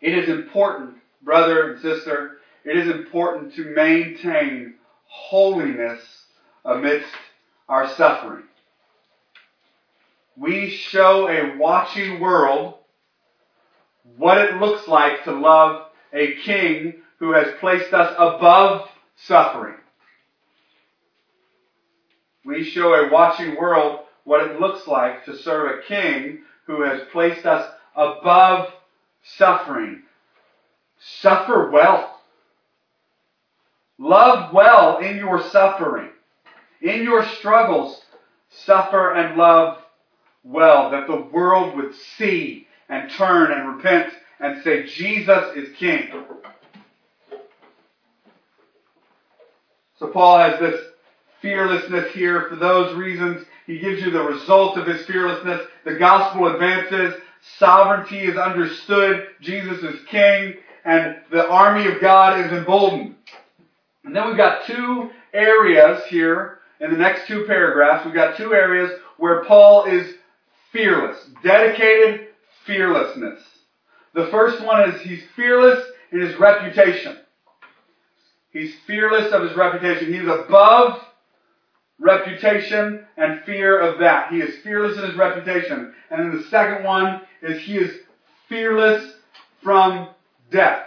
It 0.00 0.14
is 0.16 0.28
important, 0.28 0.96
brother 1.22 1.72
and 1.72 1.80
sister, 1.80 2.36
it 2.64 2.76
is 2.76 2.88
important 2.88 3.54
to 3.54 3.64
maintain 3.64 4.74
holiness 5.06 6.26
amidst 6.64 7.12
our 7.68 7.88
suffering. 7.88 8.44
We 10.36 10.70
show 10.70 11.28
a 11.28 11.56
watching 11.56 12.20
world 12.20 12.74
what 14.16 14.38
it 14.38 14.56
looks 14.56 14.86
like 14.86 15.24
to 15.24 15.32
love 15.32 15.88
a 16.12 16.36
king 16.36 16.94
who 17.18 17.32
has 17.32 17.48
placed 17.60 17.92
us 17.92 18.14
above 18.18 18.88
suffering. 19.16 19.74
We 22.44 22.64
show 22.64 22.94
a 22.94 23.10
watching 23.10 23.56
world 23.56 24.00
what 24.24 24.46
it 24.46 24.60
looks 24.60 24.86
like 24.86 25.24
to 25.24 25.36
serve 25.36 25.78
a 25.78 25.82
king 25.82 26.40
who 26.66 26.82
has 26.82 27.02
placed 27.12 27.46
us 27.46 27.70
above 27.96 28.70
suffering. 29.22 30.02
Suffer 31.20 31.70
well. 31.70 32.20
Love 33.98 34.52
well 34.52 34.98
in 34.98 35.16
your 35.16 35.42
suffering. 35.50 36.10
In 36.80 37.02
your 37.02 37.26
struggles, 37.26 38.00
suffer 38.48 39.12
and 39.14 39.36
love 39.36 39.78
well, 40.44 40.90
that 40.90 41.06
the 41.08 41.20
world 41.32 41.76
would 41.76 41.94
see 42.16 42.66
and 42.88 43.10
turn 43.10 43.50
and 43.52 43.76
repent 43.76 44.12
and 44.40 44.62
say, 44.62 44.86
Jesus 44.86 45.56
is 45.56 45.76
King. 45.76 46.08
So 49.98 50.08
Paul 50.08 50.38
has 50.38 50.60
this 50.60 50.80
fearlessness 51.42 52.12
here 52.12 52.46
for 52.48 52.56
those 52.56 52.96
reasons. 52.96 53.44
He 53.66 53.78
gives 53.78 54.00
you 54.00 54.10
the 54.10 54.22
result 54.22 54.76
of 54.76 54.86
his 54.86 55.04
fearlessness. 55.06 55.66
The 55.84 55.96
gospel 55.96 56.46
advances. 56.46 57.20
Sovereignty 57.58 58.20
is 58.20 58.36
understood. 58.36 59.28
Jesus 59.40 59.82
is 59.82 60.04
king. 60.06 60.54
And 60.84 61.16
the 61.30 61.48
army 61.48 61.86
of 61.86 62.00
God 62.00 62.44
is 62.44 62.52
emboldened. 62.52 63.16
And 64.04 64.14
then 64.14 64.28
we've 64.28 64.36
got 64.36 64.66
two 64.66 65.10
areas 65.34 66.02
here 66.08 66.58
in 66.80 66.90
the 66.90 66.96
next 66.96 67.26
two 67.26 67.44
paragraphs. 67.46 68.04
We've 68.04 68.14
got 68.14 68.36
two 68.36 68.54
areas 68.54 68.98
where 69.18 69.44
Paul 69.44 69.84
is 69.84 70.14
fearless. 70.72 71.18
Dedicated 71.42 72.28
fearlessness. 72.64 73.40
The 74.14 74.28
first 74.28 74.64
one 74.64 74.88
is 74.88 75.00
he's 75.02 75.22
fearless 75.36 75.84
in 76.12 76.20
his 76.20 76.38
reputation. 76.38 77.18
He's 78.58 78.74
fearless 78.88 79.32
of 79.32 79.42
his 79.42 79.56
reputation. 79.56 80.12
He's 80.12 80.26
above 80.26 81.00
reputation 82.00 83.06
and 83.16 83.40
fear 83.44 83.78
of 83.78 84.00
that. 84.00 84.32
He 84.32 84.40
is 84.40 84.62
fearless 84.64 84.98
in 84.98 85.04
his 85.04 85.16
reputation. 85.16 85.94
And 86.10 86.20
then 86.20 86.36
the 86.36 86.48
second 86.48 86.84
one 86.84 87.20
is 87.40 87.62
he 87.62 87.78
is 87.78 88.00
fearless 88.48 89.12
from 89.62 90.08
death. 90.50 90.86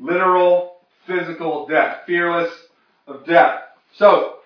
Literal, 0.00 0.76
physical 1.06 1.66
death. 1.66 1.98
Fearless 2.06 2.50
of 3.06 3.26
death. 3.26 3.60
So, 3.96 4.36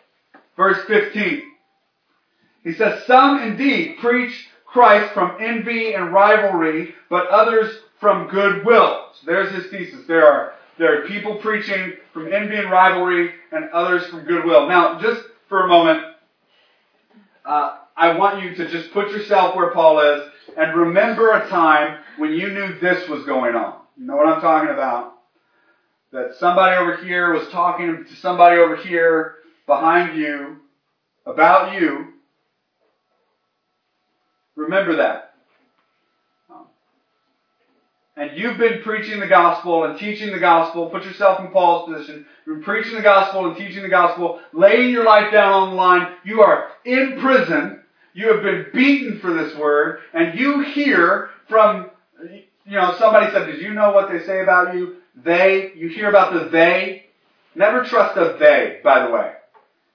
verse 0.57 0.85
15. 0.89 1.43
He 2.65 2.73
says, 2.73 3.07
Some 3.07 3.43
indeed 3.43 3.99
preach 4.01 4.49
Christ 4.67 5.15
from 5.15 5.37
envy 5.41 5.95
and 5.95 6.13
rivalry, 6.13 6.95
but 7.09 7.29
others 7.29 7.73
from 8.01 8.29
goodwill. 8.29 9.07
So 9.15 9.27
there's 9.27 9.55
his 9.55 9.71
thesis. 9.71 10.07
There 10.09 10.27
are, 10.27 10.55
there 10.81 10.99
are 10.99 11.07
people 11.07 11.37
preaching 11.37 11.93
from 12.15 12.33
envy 12.33 12.57
and 12.57 12.71
rivalry, 12.71 13.35
and 13.53 13.69
others 13.71 14.07
from 14.07 14.25
goodwill. 14.25 14.67
Now, 14.67 14.99
just 14.99 15.23
for 15.47 15.67
a 15.67 15.69
moment, 15.69 16.03
uh, 17.45 17.77
I 17.95 18.17
want 18.17 18.43
you 18.43 18.55
to 18.55 18.67
just 18.67 18.91
put 18.93 19.11
yourself 19.11 19.55
where 19.55 19.73
Paul 19.73 20.01
is 20.01 20.27
and 20.57 20.75
remember 20.75 21.33
a 21.33 21.47
time 21.49 21.99
when 22.17 22.33
you 22.33 22.49
knew 22.55 22.79
this 22.79 23.07
was 23.11 23.27
going 23.27 23.55
on. 23.55 23.77
You 23.99 24.07
know 24.07 24.17
what 24.17 24.27
I'm 24.27 24.41
talking 24.41 24.71
about? 24.71 25.17
That 26.13 26.33
somebody 26.33 26.75
over 26.77 26.97
here 26.97 27.31
was 27.31 27.49
talking 27.49 28.07
to 28.07 28.15
somebody 28.15 28.57
over 28.57 28.75
here 28.75 29.35
behind 29.67 30.17
you 30.17 30.61
about 31.27 31.75
you. 31.79 32.15
Remember 34.57 34.97
that. 34.97 35.30
And 38.21 38.37
you've 38.37 38.59
been 38.59 38.83
preaching 38.83 39.19
the 39.19 39.27
gospel 39.27 39.85
and 39.85 39.99
teaching 39.99 40.31
the 40.31 40.39
gospel. 40.39 40.91
Put 40.91 41.05
yourself 41.05 41.41
in 41.41 41.49
Paul's 41.49 41.91
position. 41.91 42.27
You've 42.45 42.57
been 42.57 42.65
preaching 42.65 42.97
the 42.97 43.01
gospel 43.01 43.47
and 43.47 43.57
teaching 43.57 43.83
the 43.83 43.89
gospel, 43.89 44.41
laying 44.53 44.91
your 44.91 45.07
life 45.07 45.33
down 45.33 45.55
on 45.55 45.71
the 45.71 45.77
line. 45.77 46.13
You 46.23 46.43
are 46.43 46.69
in 46.85 47.19
prison. 47.19 47.81
You 48.13 48.31
have 48.35 48.43
been 48.43 48.67
beaten 48.75 49.21
for 49.21 49.33
this 49.33 49.57
word. 49.57 50.01
And 50.13 50.39
you 50.39 50.61
hear 50.61 51.31
from, 51.49 51.89
you 52.67 52.77
know, 52.77 52.95
somebody 52.99 53.33
said, 53.33 53.47
Did 53.47 53.63
you 53.63 53.73
know 53.73 53.93
what 53.93 54.11
they 54.13 54.23
say 54.27 54.43
about 54.43 54.75
you? 54.75 54.97
They, 55.17 55.73
you 55.75 55.89
hear 55.89 56.11
about 56.11 56.35
the 56.35 56.51
they. 56.51 57.07
Never 57.55 57.85
trust 57.85 58.19
a 58.19 58.37
they, 58.39 58.81
by 58.85 59.07
the 59.07 59.15
way. 59.15 59.33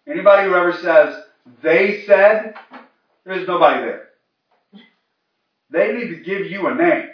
Anybody 0.08 0.50
who 0.50 0.55
ever 0.55 0.74
says, 0.74 1.15
they 1.62 2.05
said, 2.08 2.55
there's 3.24 3.48
nobody 3.48 3.82
there. 3.82 4.10
They 5.70 5.94
need 5.94 6.08
to 6.08 6.24
give 6.24 6.48
you 6.48 6.65
a 6.65 6.74
name. 6.74 7.10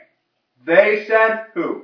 They 0.65 1.06
said 1.08 1.48
who? 1.53 1.84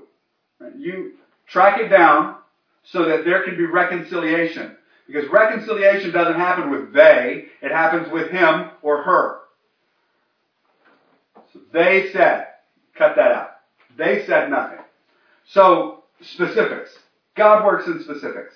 You 0.78 1.14
track 1.48 1.80
it 1.80 1.90
down 1.90 2.36
so 2.84 3.06
that 3.06 3.26
there 3.26 3.44
can 3.44 3.58
be 3.58 3.66
reconciliation. 3.66 4.76
Because 5.08 5.30
reconciliation 5.30 6.12
doesn't 6.12 6.36
happen 6.36 6.70
with 6.70 6.94
they, 6.94 7.46
it 7.62 7.72
happens 7.72 8.12
with 8.12 8.30
him 8.30 8.72
or 8.82 9.02
her. 9.04 9.40
So 11.54 11.60
they 11.72 12.12
said, 12.12 12.48
cut 12.96 13.16
that 13.16 13.32
out. 13.32 13.50
They 13.98 14.26
said 14.26 14.50
nothing. 14.50 14.80
So, 15.46 16.04
specifics. 16.22 16.92
God 17.36 17.66
works 17.66 17.88
in 17.88 18.02
specifics. 18.02 18.54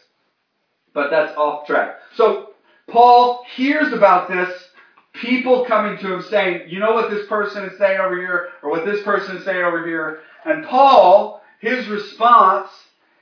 But 0.93 1.09
that's 1.09 1.35
off 1.37 1.65
track. 1.65 1.95
So, 2.15 2.49
Paul 2.89 3.45
hears 3.55 3.93
about 3.93 4.27
this 4.27 4.70
people 5.13 5.65
coming 5.65 5.97
to 5.99 6.13
him 6.13 6.21
saying, 6.21 6.69
you 6.69 6.79
know 6.79 6.93
what 6.93 7.09
this 7.09 7.27
person 7.27 7.65
is 7.65 7.77
saying 7.77 7.99
over 7.99 8.15
here, 8.15 8.49
or 8.63 8.69
what 8.69 8.85
this 8.85 9.03
person 9.03 9.37
is 9.37 9.45
saying 9.45 9.63
over 9.63 9.85
here. 9.85 10.19
And 10.45 10.65
Paul, 10.65 11.41
his 11.59 11.87
response 11.87 12.69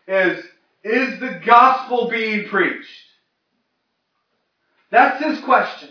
is, 0.07 0.43
is 0.83 1.19
the 1.19 1.41
gospel 1.45 2.09
being 2.09 2.47
preached? 2.47 2.87
That's 4.91 5.23
his 5.23 5.43
question. 5.43 5.89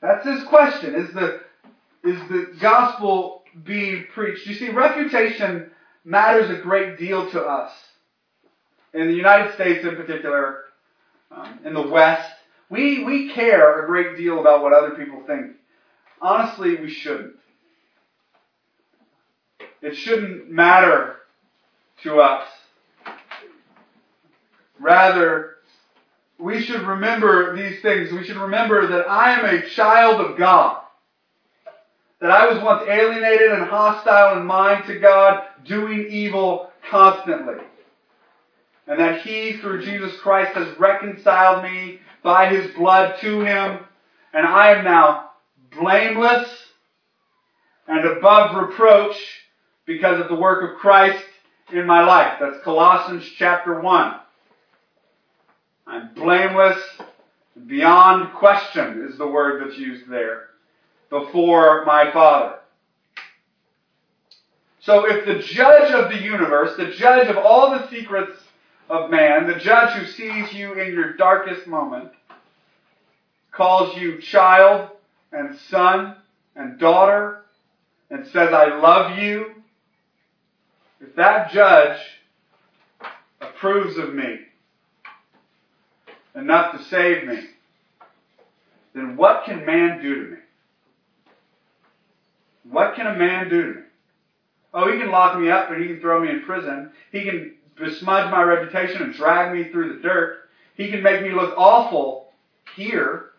That's 0.00 0.26
his 0.26 0.44
question. 0.44 0.94
Is 0.94 1.12
the, 1.14 1.40
is 2.04 2.20
the 2.28 2.54
gospel 2.60 3.44
being 3.64 4.06
preached? 4.12 4.46
You 4.46 4.54
see, 4.54 4.70
reputation 4.70 5.70
matters 6.04 6.50
a 6.50 6.62
great 6.62 6.98
deal 6.98 7.30
to 7.30 7.42
us. 7.42 7.72
In 8.94 9.08
the 9.08 9.14
United 9.14 9.54
States 9.54 9.84
in 9.84 9.96
particular, 9.96 10.64
um, 11.30 11.60
in 11.64 11.74
the 11.74 11.86
West, 11.86 12.30
we, 12.68 13.04
we 13.04 13.32
care 13.32 13.84
a 13.84 13.86
great 13.86 14.16
deal 14.16 14.40
about 14.40 14.62
what 14.62 14.72
other 14.72 14.90
people 14.90 15.22
think. 15.26 15.52
Honestly, 16.20 16.76
we 16.76 16.90
shouldn't. 16.90 17.34
It 19.82 19.94
shouldn't 19.94 20.50
matter 20.50 21.16
to 22.02 22.20
us. 22.20 22.46
Rather, 24.80 25.56
we 26.38 26.60
should 26.60 26.82
remember 26.82 27.56
these 27.56 27.80
things. 27.82 28.12
We 28.12 28.24
should 28.24 28.36
remember 28.36 28.88
that 28.88 29.08
I 29.08 29.38
am 29.38 29.44
a 29.44 29.68
child 29.70 30.20
of 30.20 30.36
God. 30.36 30.82
That 32.20 32.30
I 32.30 32.52
was 32.52 32.62
once 32.62 32.88
alienated 32.88 33.52
and 33.52 33.64
hostile 33.64 34.40
in 34.40 34.46
mind 34.46 34.86
to 34.86 34.98
God, 34.98 35.44
doing 35.64 36.06
evil 36.10 36.70
constantly. 36.90 37.62
And 38.86 38.98
that 38.98 39.20
He, 39.20 39.58
through 39.58 39.84
Jesus 39.84 40.18
Christ, 40.20 40.52
has 40.54 40.78
reconciled 40.78 41.62
me 41.62 42.00
by 42.26 42.48
his 42.48 42.74
blood 42.74 43.14
to 43.20 43.40
him, 43.42 43.78
and 44.34 44.44
I 44.44 44.74
am 44.74 44.84
now 44.84 45.30
blameless 45.78 46.48
and 47.86 48.04
above 48.04 48.68
reproach 48.68 49.14
because 49.86 50.20
of 50.20 50.28
the 50.28 50.34
work 50.34 50.68
of 50.68 50.76
Christ 50.76 51.24
in 51.72 51.86
my 51.86 52.04
life. 52.04 52.38
That's 52.40 52.64
Colossians 52.64 53.24
chapter 53.38 53.80
1. 53.80 54.14
I'm 55.86 56.14
blameless, 56.14 56.82
beyond 57.68 58.34
question 58.34 59.06
is 59.08 59.16
the 59.16 59.28
word 59.28 59.62
that's 59.62 59.78
used 59.78 60.10
there, 60.10 60.48
before 61.10 61.84
my 61.84 62.10
Father. 62.12 62.56
So 64.80 65.08
if 65.08 65.26
the 65.26 65.38
judge 65.38 65.92
of 65.92 66.10
the 66.10 66.20
universe, 66.20 66.76
the 66.76 66.90
judge 66.90 67.28
of 67.28 67.36
all 67.36 67.70
the 67.70 67.88
secrets 67.88 68.32
of 68.88 69.10
man, 69.10 69.46
the 69.46 69.60
judge 69.60 69.90
who 69.96 70.06
sees 70.06 70.52
you 70.52 70.72
in 70.72 70.92
your 70.92 71.12
darkest 71.12 71.68
moment, 71.68 72.10
calls 73.56 73.96
you 73.96 74.20
child 74.20 74.90
and 75.32 75.56
son 75.70 76.16
and 76.54 76.78
daughter 76.78 77.42
and 78.10 78.26
says, 78.26 78.52
I 78.52 78.78
love 78.78 79.18
you, 79.18 79.54
if 81.00 81.14
that 81.16 81.50
judge 81.50 81.98
approves 83.40 83.96
of 83.96 84.14
me 84.14 84.40
enough 86.34 86.76
to 86.76 86.84
save 86.84 87.26
me, 87.26 87.40
then 88.94 89.16
what 89.16 89.44
can 89.44 89.64
man 89.66 90.00
do 90.02 90.14
to 90.14 90.30
me? 90.30 90.36
What 92.70 92.94
can 92.94 93.06
a 93.06 93.14
man 93.14 93.48
do 93.48 93.62
to 93.62 93.80
me? 93.80 93.86
Oh, 94.74 94.92
he 94.92 94.98
can 94.98 95.10
lock 95.10 95.38
me 95.38 95.50
up 95.50 95.70
and 95.70 95.80
he 95.80 95.88
can 95.88 96.00
throw 96.00 96.20
me 96.20 96.30
in 96.30 96.42
prison. 96.42 96.90
He 97.12 97.24
can 97.24 97.54
besmudge 97.76 98.30
my 98.30 98.42
reputation 98.42 99.02
and 99.02 99.14
drag 99.14 99.54
me 99.54 99.70
through 99.70 99.94
the 99.94 100.02
dirt. 100.02 100.48
He 100.76 100.90
can 100.90 101.02
make 101.02 101.22
me 101.22 101.32
look 101.32 101.54
awful 101.56 102.28
here. 102.74 103.30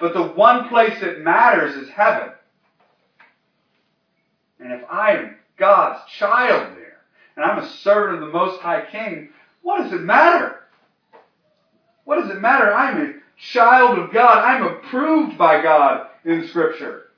But 0.00 0.14
the 0.14 0.22
one 0.22 0.68
place 0.68 1.00
that 1.00 1.20
matters 1.20 1.76
is 1.76 1.88
heaven. 1.90 2.30
And 4.58 4.72
if 4.72 4.82
I 4.90 5.12
am 5.12 5.36
God's 5.56 6.00
child 6.10 6.76
there, 6.76 6.98
and 7.36 7.44
I'm 7.44 7.58
a 7.58 7.68
servant 7.68 8.22
of 8.22 8.28
the 8.28 8.32
Most 8.32 8.60
High 8.60 8.84
King, 8.90 9.30
what 9.62 9.82
does 9.82 9.92
it 9.92 10.00
matter? 10.00 10.60
What 12.04 12.20
does 12.20 12.30
it 12.30 12.40
matter? 12.40 12.72
I'm 12.72 13.00
a 13.00 13.14
child 13.38 13.98
of 13.98 14.12
God. 14.12 14.44
I'm 14.44 14.62
approved 14.62 15.38
by 15.38 15.62
God 15.62 16.08
in 16.24 16.46
Scripture. 16.46 17.10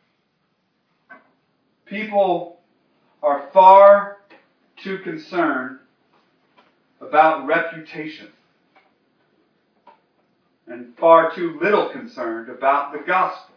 People 1.85 2.59
are 3.23 3.49
far 3.53 4.19
too 4.77 4.99
concerned 4.99 5.79
about 7.01 7.47
reputation 7.47 8.29
and 10.69 10.97
far 10.97 11.35
too 11.35 11.59
little 11.61 11.91
concerned 11.91 12.49
about 12.49 12.93
the 12.93 12.99
gospel. 12.99 13.55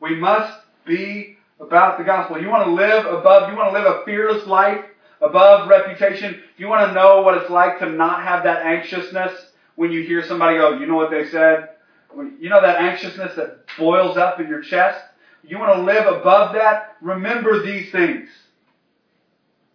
We 0.00 0.16
must 0.16 0.60
be 0.84 1.36
about 1.58 1.98
the 1.98 2.04
gospel. 2.04 2.40
You 2.40 2.48
want 2.48 2.66
to 2.66 2.72
live 2.72 3.06
above, 3.06 3.50
you 3.50 3.56
want 3.56 3.74
to 3.74 3.80
live 3.80 3.86
a 3.86 4.04
fearless 4.04 4.46
life 4.46 4.84
above 5.20 5.68
reputation. 5.68 6.42
You 6.56 6.68
want 6.68 6.88
to 6.88 6.94
know 6.94 7.22
what 7.22 7.38
it's 7.38 7.50
like 7.50 7.78
to 7.80 7.90
not 7.90 8.22
have 8.22 8.44
that 8.44 8.64
anxiousness 8.64 9.32
when 9.74 9.92
you 9.92 10.02
hear 10.02 10.24
somebody 10.24 10.58
go, 10.58 10.78
you 10.78 10.86
know 10.86 10.96
what 10.96 11.10
they 11.10 11.28
said? 11.28 11.70
You 12.16 12.48
know 12.48 12.62
that 12.62 12.80
anxiousness 12.80 13.34
that 13.36 13.64
boils 13.78 14.16
up 14.16 14.40
in 14.40 14.48
your 14.48 14.62
chest? 14.62 14.98
You 15.42 15.58
want 15.58 15.76
to 15.76 15.82
live 15.82 16.06
above 16.06 16.54
that? 16.54 16.96
Remember 17.00 17.62
these 17.62 17.92
things 17.92 18.28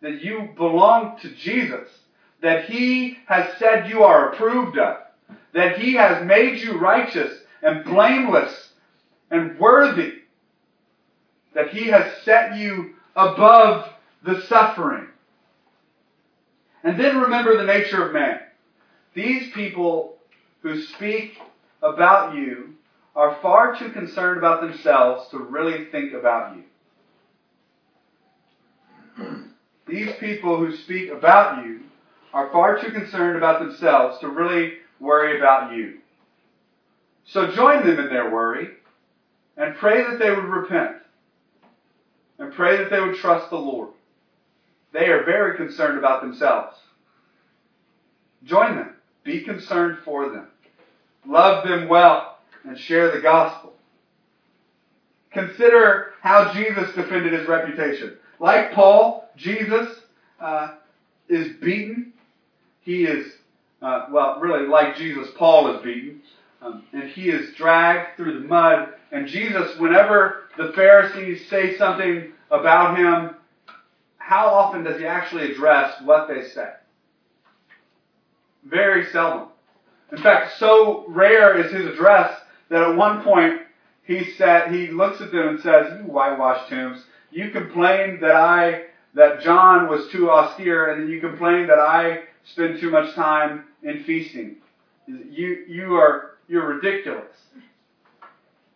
that 0.02 0.22
you 0.22 0.50
belong 0.58 1.20
to 1.22 1.30
Jesus, 1.36 1.88
that 2.42 2.66
He 2.66 3.18
has 3.28 3.58
said 3.58 3.88
you 3.88 4.04
are 4.04 4.32
approved 4.32 4.78
of, 4.78 4.98
that 5.54 5.78
He 5.78 5.94
has 5.94 6.26
made 6.26 6.60
you 6.60 6.80
righteous 6.80 7.40
and 7.62 7.86
blameless 7.86 8.74
and 9.30 9.58
worthy, 9.60 10.14
that 11.54 11.70
He 11.70 11.88
has 11.88 12.22
set 12.24 12.58
you 12.58 12.94
above 13.16 13.88
the 14.24 14.42
suffering. 14.42 15.08
And 16.84 17.00
then 17.00 17.20
remember 17.20 17.58
the 17.58 17.64
nature 17.64 18.08
of 18.08 18.14
man. 18.14 18.40
These 19.14 19.52
people 19.54 20.18
who 20.62 20.82
speak 20.82 21.40
about 21.84 22.36
you 22.36 22.74
are 23.16 23.38
far 23.42 23.76
too 23.76 23.90
concerned 23.92 24.38
about 24.38 24.62
themselves 24.62 25.30
to 25.30 25.38
really 25.38 25.86
think 25.92 26.14
about 26.14 26.56
you. 26.56 26.64
these 29.88 30.16
people 30.16 30.58
who 30.58 30.76
speak 30.76 31.12
about 31.12 31.66
you 31.66 31.82
are 32.34 32.52
far 32.52 32.80
too 32.80 32.92
concerned 32.92 33.38
about 33.38 33.60
themselves 33.60 34.20
to 34.20 34.30
really 34.30 34.74
worry 35.00 35.38
about 35.38 35.74
you. 35.74 36.00
So 37.26 37.52
join 37.52 37.86
them 37.86 38.00
in 38.00 38.10
their 38.10 38.32
worry 38.32 38.70
and 39.58 39.76
pray 39.76 40.04
that 40.04 40.20
they 40.20 40.30
would 40.30 40.46
repent 40.46 40.98
and 42.40 42.54
pray 42.54 42.78
that 42.78 42.90
they 42.90 43.00
would 43.00 43.16
trust 43.16 43.50
the 43.50 43.58
Lord. 43.58 43.90
They 44.94 45.08
are 45.08 45.24
very 45.24 45.58
concerned 45.58 45.98
about 45.98 46.22
themselves. 46.22 46.76
Join 48.44 48.76
them. 48.76 48.96
Be 49.24 49.42
concerned 49.42 50.00
for 50.04 50.30
them. 50.30 50.48
Love 51.26 51.68
them 51.68 51.88
well 51.88 52.40
and 52.64 52.78
share 52.78 53.12
the 53.12 53.22
gospel. 53.22 53.74
Consider 55.32 56.14
how 56.22 56.52
Jesus 56.54 56.94
defended 56.94 57.34
his 57.34 57.48
reputation. 57.48 58.18
Like 58.40 58.74
Paul, 58.74 59.30
Jesus 59.38 60.00
uh, 60.40 60.76
is 61.30 61.56
beaten. 61.62 62.14
He 62.82 63.04
is, 63.06 63.34
uh, 63.82 64.08
well, 64.12 64.40
really, 64.40 64.68
like 64.68 64.96
Jesus, 64.96 65.30
Paul 65.38 65.76
is 65.76 65.84
beaten. 65.84 66.22
Um, 66.62 66.84
and 66.94 67.10
he 67.10 67.30
is 67.30 67.56
dragged 67.56 68.18
through 68.18 68.40
the 68.40 68.48
mud. 68.48 68.90
And 69.12 69.28
Jesus, 69.28 69.78
whenever 69.80 70.44
the 70.58 70.72
Pharisees 70.74 71.48
say 71.50 71.78
something 71.78 72.32
about 72.52 72.98
him, 72.98 73.36
how 74.18 74.48
often 74.48 74.84
does 74.84 75.00
he 75.00 75.06
actually 75.06 75.52
address 75.52 76.02
what 76.04 76.28
they 76.28 76.48
say? 76.48 76.70
Very 78.64 79.06
seldom. 79.08 79.48
In 80.12 80.20
fact, 80.20 80.58
so 80.58 81.06
rare 81.08 81.58
is 81.58 81.72
his 81.72 81.88
address 81.88 82.40
that 82.70 82.84
at 82.84 82.96
one 82.96 83.24
point 83.24 83.62
he 84.04 84.32
said 84.34 84.72
he 84.72 84.88
looks 84.88 85.22
at 85.22 85.32
them 85.32 85.48
and 85.48 85.60
says, 85.60 86.00
"You 86.00 86.06
whitewashed 86.06 86.70
tombs, 86.70 87.04
you 87.32 87.50
complained 87.50 88.22
that 88.22 88.36
I 88.36 88.84
that 89.14 89.42
John 89.42 89.90
was 89.90 90.08
too 90.10 90.30
austere, 90.30 90.92
and 90.92 91.02
then 91.02 91.10
you 91.10 91.20
complained 91.20 91.70
that 91.70 91.80
I 91.80 92.24
spend 92.46 92.80
too 92.80 92.90
much 92.90 93.14
time 93.16 93.66
in 93.84 94.04
feasting. 94.04 94.58
You 95.08 95.64
you 95.68 95.96
are 95.96 96.38
you're 96.48 96.68
ridiculous." 96.68 97.36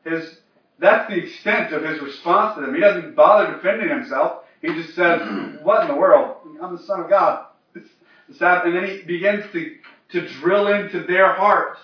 His 0.04 0.39
that's 0.80 1.10
the 1.10 1.17
extent 1.17 1.73
of 1.73 1.84
his 1.84 2.01
response 2.01 2.56
to 2.56 2.62
them. 2.62 2.73
He 2.73 2.82
doesn't 2.82 3.15
bother 3.15 3.54
defending 3.54 3.89
himself. 3.89 4.43
He 4.62 4.67
just 4.67 4.93
says, 4.95 5.21
"What 5.63 5.82
in 5.84 5.88
the 5.88 5.95
world? 5.95 6.38
I'm 6.62 6.75
the 6.75 6.84
Son 6.84 7.01
of 7.01 7.10
God." 7.10 7.45
And 8.28 8.75
then 8.75 8.88
he 8.88 9.04
begins 9.04 9.45
to 9.51 9.75
to 10.10 10.28
drill 10.39 10.67
into 10.67 11.04
their 11.04 11.34
heart. 11.34 11.78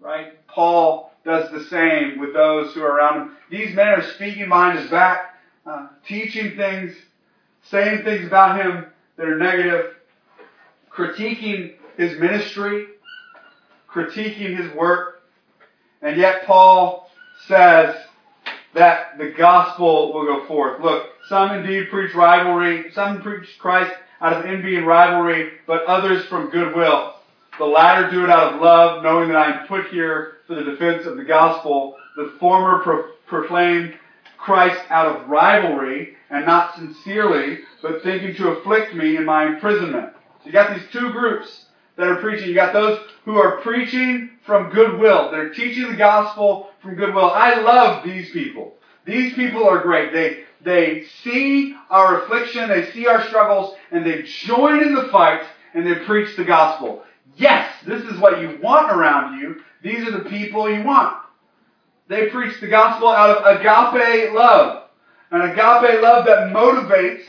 Right? 0.00 0.46
Paul 0.46 1.12
does 1.24 1.50
the 1.50 1.64
same 1.64 2.18
with 2.18 2.32
those 2.32 2.72
who 2.72 2.82
are 2.82 2.92
around 2.96 3.20
him. 3.20 3.36
These 3.50 3.74
men 3.74 3.88
are 3.88 4.02
speaking 4.14 4.48
behind 4.48 4.78
his 4.78 4.90
back, 4.90 5.34
uh, 5.66 5.88
teaching 6.06 6.56
things, 6.56 6.94
saying 7.64 8.04
things 8.04 8.26
about 8.26 8.60
him 8.60 8.86
that 9.16 9.26
are 9.26 9.36
negative, 9.36 9.95
critiquing 10.96 11.74
his 11.96 12.18
ministry, 12.18 12.86
critiquing 13.92 14.56
his 14.56 14.72
work. 14.74 15.22
And 16.02 16.16
yet 16.16 16.46
Paul 16.46 17.10
says 17.46 17.96
that 18.74 19.18
the 19.18 19.30
gospel 19.30 20.12
will 20.12 20.24
go 20.24 20.46
forth. 20.46 20.80
Look, 20.82 21.06
some 21.28 21.52
indeed 21.52 21.90
preach 21.90 22.14
rivalry, 22.14 22.92
some 22.92 23.22
preach 23.22 23.48
Christ 23.58 23.94
out 24.20 24.32
of 24.32 24.44
envy 24.46 24.76
and 24.76 24.86
rivalry, 24.86 25.52
but 25.66 25.84
others 25.84 26.24
from 26.26 26.50
goodwill. 26.50 27.14
The 27.58 27.64
latter 27.64 28.10
do 28.10 28.24
it 28.24 28.30
out 28.30 28.54
of 28.54 28.60
love, 28.60 29.02
knowing 29.02 29.28
that 29.28 29.36
I 29.36 29.60
am 29.60 29.66
put 29.66 29.86
here 29.88 30.38
for 30.46 30.54
the 30.54 30.64
defense 30.64 31.06
of 31.06 31.16
the 31.16 31.24
gospel. 31.24 31.96
The 32.16 32.34
former 32.38 32.82
pro- 32.82 33.12
proclaim 33.26 33.94
Christ 34.36 34.80
out 34.90 35.06
of 35.06 35.28
rivalry 35.28 36.16
and 36.30 36.44
not 36.44 36.76
sincerely, 36.76 37.60
but 37.82 38.02
thinking 38.02 38.34
to 38.36 38.50
afflict 38.50 38.94
me 38.94 39.16
in 39.16 39.24
my 39.24 39.46
imprisonment. 39.46 40.12
So 40.46 40.50
you 40.50 40.52
got 40.52 40.76
these 40.76 40.86
two 40.92 41.10
groups 41.10 41.64
that 41.96 42.06
are 42.06 42.20
preaching. 42.20 42.48
You 42.48 42.54
got 42.54 42.72
those 42.72 43.00
who 43.24 43.36
are 43.36 43.60
preaching 43.62 44.30
from 44.44 44.70
goodwill. 44.70 45.32
They're 45.32 45.52
teaching 45.52 45.90
the 45.90 45.96
gospel 45.96 46.70
from 46.80 46.94
goodwill. 46.94 47.30
I 47.30 47.60
love 47.60 48.04
these 48.04 48.30
people. 48.30 48.74
These 49.04 49.34
people 49.34 49.68
are 49.68 49.80
great. 49.80 50.12
They, 50.12 50.44
they 50.62 51.04
see 51.24 51.74
our 51.90 52.22
affliction, 52.22 52.68
they 52.68 52.92
see 52.92 53.08
our 53.08 53.26
struggles, 53.26 53.74
and 53.90 54.06
they 54.06 54.22
join 54.22 54.84
in 54.84 54.94
the 54.94 55.08
fight 55.10 55.42
and 55.74 55.84
they 55.84 55.96
preach 56.04 56.36
the 56.36 56.44
gospel. 56.44 57.02
Yes, 57.36 57.72
this 57.84 58.02
is 58.04 58.20
what 58.20 58.40
you 58.40 58.60
want 58.62 58.92
around 58.92 59.40
you. 59.40 59.62
These 59.82 60.06
are 60.06 60.12
the 60.12 60.30
people 60.30 60.70
you 60.70 60.84
want. 60.84 61.16
They 62.06 62.28
preach 62.28 62.60
the 62.60 62.68
gospel 62.68 63.08
out 63.08 63.36
of 63.36 63.56
agape 63.56 64.32
love. 64.32 64.84
An 65.32 65.40
agape 65.42 66.02
love 66.02 66.24
that 66.26 66.52
motivates 66.52 67.24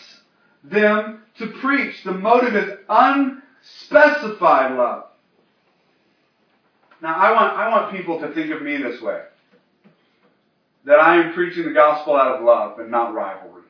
them 0.64 1.17
to 1.40 1.48
preach. 1.48 2.04
The 2.04 2.14
motive 2.14 2.56
is 2.56 2.78
unspecified 2.90 4.78
love. 4.78 5.06
Now, 7.02 7.16
I 7.16 7.32
want, 7.32 7.58
I 7.58 7.70
want 7.70 7.96
people 7.96 8.20
to 8.22 8.34
think 8.34 8.52
of 8.52 8.62
me 8.62 8.78
this 8.78 9.02
way 9.02 9.22
that 10.86 11.00
I 11.00 11.22
am 11.22 11.34
preaching 11.34 11.66
the 11.66 11.72
gospel 11.72 12.16
out 12.16 12.38
of 12.38 12.44
love 12.44 12.80
and 12.80 12.90
not 12.90 13.14
rivalry. 13.14 13.64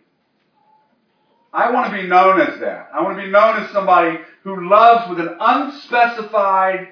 I 1.52 1.72
want 1.72 1.92
to 1.92 2.02
be 2.02 2.08
known 2.08 2.40
as 2.40 2.60
that. 2.60 2.90
I 2.94 3.02
want 3.02 3.18
to 3.18 3.24
be 3.24 3.32
known 3.32 3.58
as 3.58 3.72
somebody 3.72 4.20
who 4.44 4.70
loves 4.70 5.10
with 5.10 5.20
an 5.20 5.36
unspecified, 5.40 6.90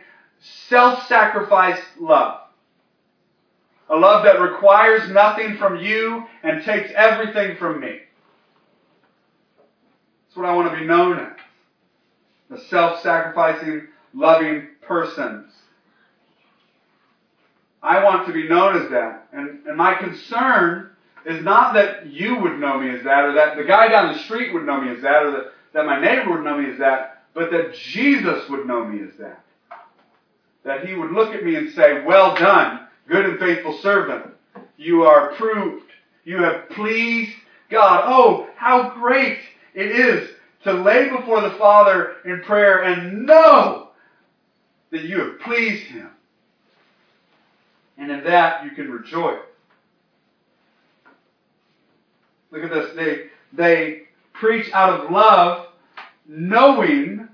self 0.68 1.08
sacrifice 1.08 1.80
love. 2.00 2.42
A 3.90 3.96
love 3.96 4.26
that 4.26 4.42
requires 4.42 5.08
nothing 5.12 5.58
from 5.58 5.78
you 5.78 6.26
and 6.42 6.64
takes 6.64 6.92
everything 6.96 7.58
from 7.58 7.80
me. 7.80 8.00
That's 10.36 10.44
what 10.44 10.52
I 10.52 10.56
want 10.56 10.74
to 10.74 10.78
be 10.78 10.86
known 10.86 11.18
as. 11.18 12.60
A 12.60 12.62
self 12.66 13.02
sacrificing, 13.02 13.88
loving 14.14 14.68
person. 14.82 15.48
I 17.82 18.04
want 18.04 18.28
to 18.28 18.34
be 18.34 18.46
known 18.46 18.82
as 18.82 18.90
that. 18.92 19.30
And, 19.32 19.66
and 19.66 19.78
my 19.78 19.96
concern 19.96 20.90
is 21.26 21.42
not 21.42 21.74
that 21.76 22.08
you 22.08 22.38
would 22.40 22.60
know 22.60 22.78
me 22.82 22.90
as 22.90 23.04
that, 23.06 23.24
or 23.24 23.34
that 23.36 23.56
the 23.56 23.64
guy 23.64 23.88
down 23.88 24.12
the 24.12 24.20
street 24.24 24.54
would 24.54 24.66
know 24.66 24.82
me 24.82 24.92
as 24.92 25.02
that, 25.04 25.24
or 25.24 25.32
that, 25.32 25.46
that 25.74 25.86
my 25.86 26.02
neighbor 26.02 26.32
would 26.32 26.44
know 26.44 26.58
me 26.58 26.70
as 26.70 26.80
that, 26.80 27.24
but 27.34 27.50
that 27.52 27.74
Jesus 27.74 28.50
would 28.50 28.68
know 28.68 28.84
me 28.84 29.08
as 29.08 29.18
that. 29.18 29.42
That 30.66 30.86
he 30.86 30.96
would 30.96 31.12
look 31.12 31.34
at 31.34 31.46
me 31.46 31.56
and 31.56 31.72
say, 31.72 32.04
Well 32.04 32.36
done, 32.36 32.88
good 33.08 33.26
and 33.26 33.40
faithful 33.40 33.80
servant. 33.82 34.34
You 34.76 35.04
are 35.04 35.32
approved. 35.32 35.86
You 36.26 36.44
have 36.44 36.70
pleased 36.72 37.32
God. 37.70 38.04
Oh, 38.06 38.50
how 38.58 38.90
great 39.00 39.40
it 39.76 39.88
is 39.88 40.30
to 40.64 40.74
lay 40.74 41.10
before 41.10 41.42
the 41.42 41.52
Father 41.52 42.16
in 42.26 42.42
prayer 42.42 42.84
and 42.84 43.26
know 43.26 43.90
that 44.92 45.04
you 45.04 45.20
have 45.20 45.40
pleased 45.42 45.88
Him. 45.88 46.10
And 47.98 48.12
in 48.12 48.24
that 48.24 48.66
you 48.66 48.72
can 48.72 48.92
rejoice. 48.92 49.40
Look 52.52 52.64
at 52.64 52.70
this. 52.72 52.96
They, 52.96 53.28
they 53.54 54.04
preach 54.34 54.72
out 54.74 55.02
of 55.02 55.12
love, 55.12 55.68
knowing 56.28 57.28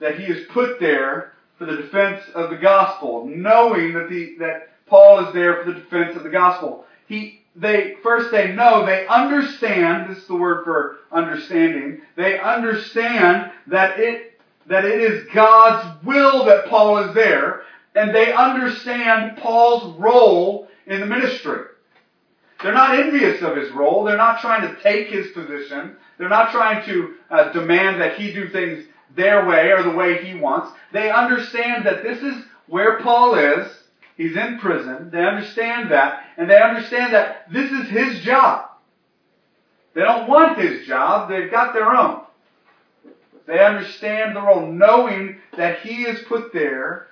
that 0.00 0.18
he 0.18 0.24
is 0.24 0.46
put 0.50 0.80
there 0.80 1.32
for 1.58 1.66
the 1.66 1.76
defense 1.76 2.22
of 2.34 2.50
the 2.50 2.56
gospel, 2.56 3.26
knowing 3.26 3.94
that 3.94 4.08
the, 4.08 4.36
that 4.40 4.70
Paul 4.86 5.26
is 5.26 5.32
there 5.32 5.62
for 5.62 5.72
the 5.72 5.80
defense 5.80 6.16
of 6.16 6.22
the 6.22 6.30
gospel. 6.30 6.84
He, 7.06 7.43
they, 7.56 7.94
first 8.02 8.30
they 8.30 8.52
know, 8.52 8.84
they 8.84 9.06
understand, 9.06 10.10
this 10.10 10.18
is 10.18 10.26
the 10.26 10.34
word 10.34 10.64
for 10.64 10.96
understanding, 11.12 12.00
they 12.16 12.38
understand 12.38 13.52
that 13.68 13.98
it, 14.00 14.40
that 14.66 14.84
it 14.84 15.00
is 15.00 15.28
God's 15.32 16.04
will 16.04 16.44
that 16.46 16.66
Paul 16.66 16.98
is 16.98 17.14
there, 17.14 17.62
and 17.94 18.14
they 18.14 18.32
understand 18.32 19.36
Paul's 19.38 19.96
role 19.98 20.68
in 20.86 21.00
the 21.00 21.06
ministry. 21.06 21.66
They're 22.62 22.72
not 22.72 22.98
envious 22.98 23.42
of 23.42 23.56
his 23.56 23.70
role. 23.72 24.04
They're 24.04 24.16
not 24.16 24.40
trying 24.40 24.62
to 24.62 24.82
take 24.82 25.08
his 25.08 25.30
position. 25.32 25.96
They're 26.18 26.28
not 26.28 26.50
trying 26.50 26.84
to 26.86 27.14
uh, 27.30 27.52
demand 27.52 28.00
that 28.00 28.18
he 28.18 28.32
do 28.32 28.48
things 28.48 28.84
their 29.14 29.46
way 29.46 29.70
or 29.70 29.82
the 29.82 29.90
way 29.90 30.24
he 30.24 30.38
wants. 30.38 30.70
They 30.92 31.10
understand 31.10 31.86
that 31.86 32.02
this 32.02 32.22
is 32.22 32.42
where 32.66 33.00
Paul 33.00 33.34
is. 33.34 33.70
He's 34.16 34.36
in 34.36 34.58
prison. 34.60 35.10
They 35.12 35.24
understand 35.24 35.90
that. 35.90 36.24
And 36.36 36.48
they 36.48 36.60
understand 36.60 37.14
that 37.14 37.52
this 37.52 37.70
is 37.70 37.88
his 37.88 38.20
job. 38.20 38.70
They 39.94 40.02
don't 40.02 40.28
want 40.28 40.58
his 40.58 40.86
job. 40.86 41.28
They've 41.28 41.50
got 41.50 41.72
their 41.72 41.94
own. 41.94 42.22
They 43.46 43.58
understand 43.58 44.34
the 44.34 44.40
role, 44.40 44.66
knowing 44.66 45.38
that 45.56 45.80
he 45.80 46.04
is 46.04 46.26
put 46.26 46.52
there 46.52 47.08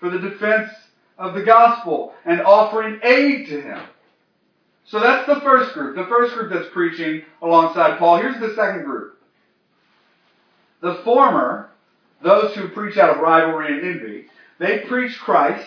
for 0.00 0.10
the 0.10 0.18
defense 0.18 0.70
of 1.18 1.34
the 1.34 1.44
gospel 1.44 2.14
and 2.24 2.40
offering 2.40 3.00
aid 3.02 3.46
to 3.48 3.60
him. 3.60 3.80
So 4.86 5.00
that's 5.00 5.26
the 5.26 5.40
first 5.40 5.74
group, 5.74 5.96
the 5.96 6.06
first 6.06 6.34
group 6.34 6.52
that's 6.52 6.72
preaching 6.72 7.22
alongside 7.42 7.98
Paul. 7.98 8.18
Here's 8.18 8.40
the 8.40 8.54
second 8.54 8.84
group. 8.84 9.18
The 10.80 11.00
former, 11.04 11.70
those 12.22 12.54
who 12.54 12.68
preach 12.68 12.96
out 12.96 13.16
of 13.16 13.22
rivalry 13.22 13.78
and 13.78 13.86
envy, 13.86 14.26
they 14.58 14.80
preach 14.80 15.18
Christ, 15.18 15.66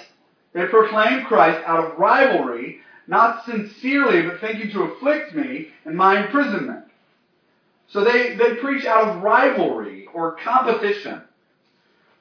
they 0.54 0.66
proclaim 0.66 1.26
Christ 1.26 1.64
out 1.66 1.86
of 1.86 2.00
rivalry, 2.00 2.80
not 3.08 3.46
sincerely, 3.46 4.24
but 4.24 4.40
thinking 4.40 4.72
to 4.72 4.84
afflict 4.84 5.36
me 5.36 5.70
in 5.86 5.96
my 5.96 6.26
imprisonment. 6.26 6.86
So 7.88 8.04
they, 8.04 8.36
they 8.36 8.56
preach 8.56 8.86
out 8.86 9.08
of 9.08 9.24
rivalry 9.24 10.08
or 10.14 10.36
competition. 10.36 11.22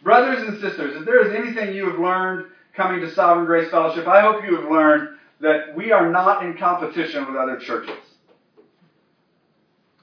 Brothers 0.03 0.47
and 0.47 0.61
sisters, 0.61 0.97
if 0.97 1.05
there 1.05 1.27
is 1.27 1.35
anything 1.35 1.75
you 1.75 1.91
have 1.91 1.99
learned 1.99 2.47
coming 2.75 3.01
to 3.01 3.13
Sovereign 3.15 3.47
Grace 3.47 3.71
Fellowship, 3.71 4.07
I 4.07 4.21
hope 4.21 4.45
you 4.45 4.57
have 4.57 4.71
learned 4.71 5.17
that 5.41 5.75
we 5.77 5.93
are 5.93 6.11
not 6.11 6.45
in 6.45 6.57
competition 6.57 7.27
with 7.27 7.37
other 7.37 7.59
churches. 7.59 7.97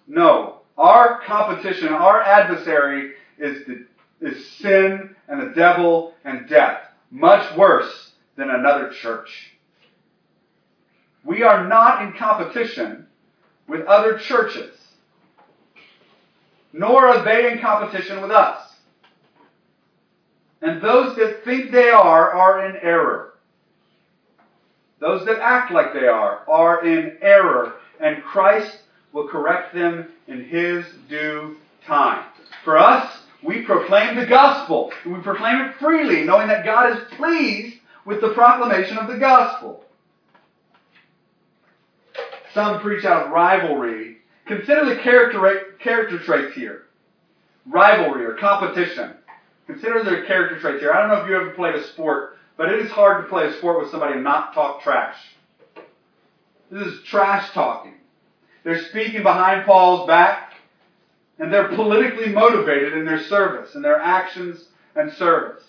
No. 0.08 0.60
Our 0.78 1.22
competition, 1.22 1.90
our 1.90 2.22
adversary 2.22 3.14
is, 3.38 3.66
the, 3.66 3.86
is 4.22 4.48
sin 4.58 5.16
and 5.28 5.42
the 5.42 5.56
devil 5.56 6.14
and 6.26 6.50
death. 6.50 6.82
Much 7.12 7.56
worse 7.58 8.12
than 8.36 8.50
another 8.50 8.92
church. 8.92 9.52
We 11.24 11.44
are 11.44 11.68
not 11.68 12.04
in 12.04 12.14
competition 12.14 13.08
with 13.68 13.86
other 13.88 14.18
churches. 14.18 14.76
Nor 16.72 17.08
are 17.08 17.24
they 17.24 17.52
in 17.52 17.60
competition 17.60 18.22
with 18.22 18.32
us. 18.32 18.74
And 20.62 20.82
those 20.82 21.16
that 21.18 21.44
think 21.46 21.72
they 21.72 21.90
are, 21.90 22.32
are 22.32 22.66
in 22.66 22.76
error. 22.82 23.34
Those 25.00 25.26
that 25.26 25.40
act 25.40 25.72
like 25.72 25.94
they 25.94 26.08
are, 26.08 26.44
are 26.50 26.86
in 26.86 27.18
error. 27.22 27.74
And 28.00 28.24
Christ 28.24 28.80
will 29.14 29.28
correct 29.28 29.74
them 29.74 30.10
in 30.28 30.46
His 30.46 30.86
due 31.10 31.56
time. 31.86 32.26
For 32.64 32.78
us, 32.78 33.20
we 33.44 33.62
proclaim 33.62 34.16
the 34.16 34.26
gospel. 34.26 34.92
And 35.04 35.16
we 35.16 35.22
proclaim 35.22 35.62
it 35.62 35.76
freely, 35.76 36.24
knowing 36.24 36.48
that 36.48 36.66
God 36.66 36.98
is 36.98 37.04
pleased 37.16 37.78
with 38.06 38.22
the 38.22 38.30
proclamation 38.30 38.98
of 38.98 39.08
the 39.08 39.18
gospel. 39.18 39.84
Some 42.54 42.80
preach 42.80 43.04
out 43.04 43.32
rivalry. 43.32 44.18
Consider 44.46 44.86
the 44.86 45.02
character, 45.02 45.76
character 45.80 46.20
traits 46.20 46.56
here 46.56 46.86
rivalry 47.66 48.26
or 48.26 48.34
competition. 48.34 49.14
Consider 49.68 50.04
the 50.04 50.26
character 50.28 50.60
traits 50.60 50.82
here. 50.82 50.92
I 50.92 51.00
don't 51.00 51.10
know 51.10 51.24
if 51.24 51.30
you 51.30 51.36
ever 51.36 51.52
played 51.52 51.76
a 51.76 51.84
sport, 51.88 52.38
but 52.58 52.70
it 52.70 52.80
is 52.80 52.92
hard 52.92 53.24
to 53.24 53.30
play 53.30 53.48
a 53.48 53.54
sport 53.58 53.82
with 53.82 53.92
somebody 53.92 54.14
and 54.14 54.24
not 54.24 54.54
talk 54.54 54.82
trash. 54.82 55.18
This 56.70 56.86
is 56.88 57.04
trash 57.04 57.52
talking. 57.54 57.96
They're 58.64 58.84
speaking 58.86 59.24
behind 59.24 59.66
Paul's 59.66 60.08
back, 60.08 60.54
and 61.40 61.52
they're 61.52 61.70
politically 61.70 62.32
motivated 62.32 62.94
in 62.94 63.06
their 63.06 63.22
service, 63.24 63.76
in 63.76 63.82
their 63.82 64.00
actions 64.00 64.66
and 64.96 65.12
service. 65.14 65.64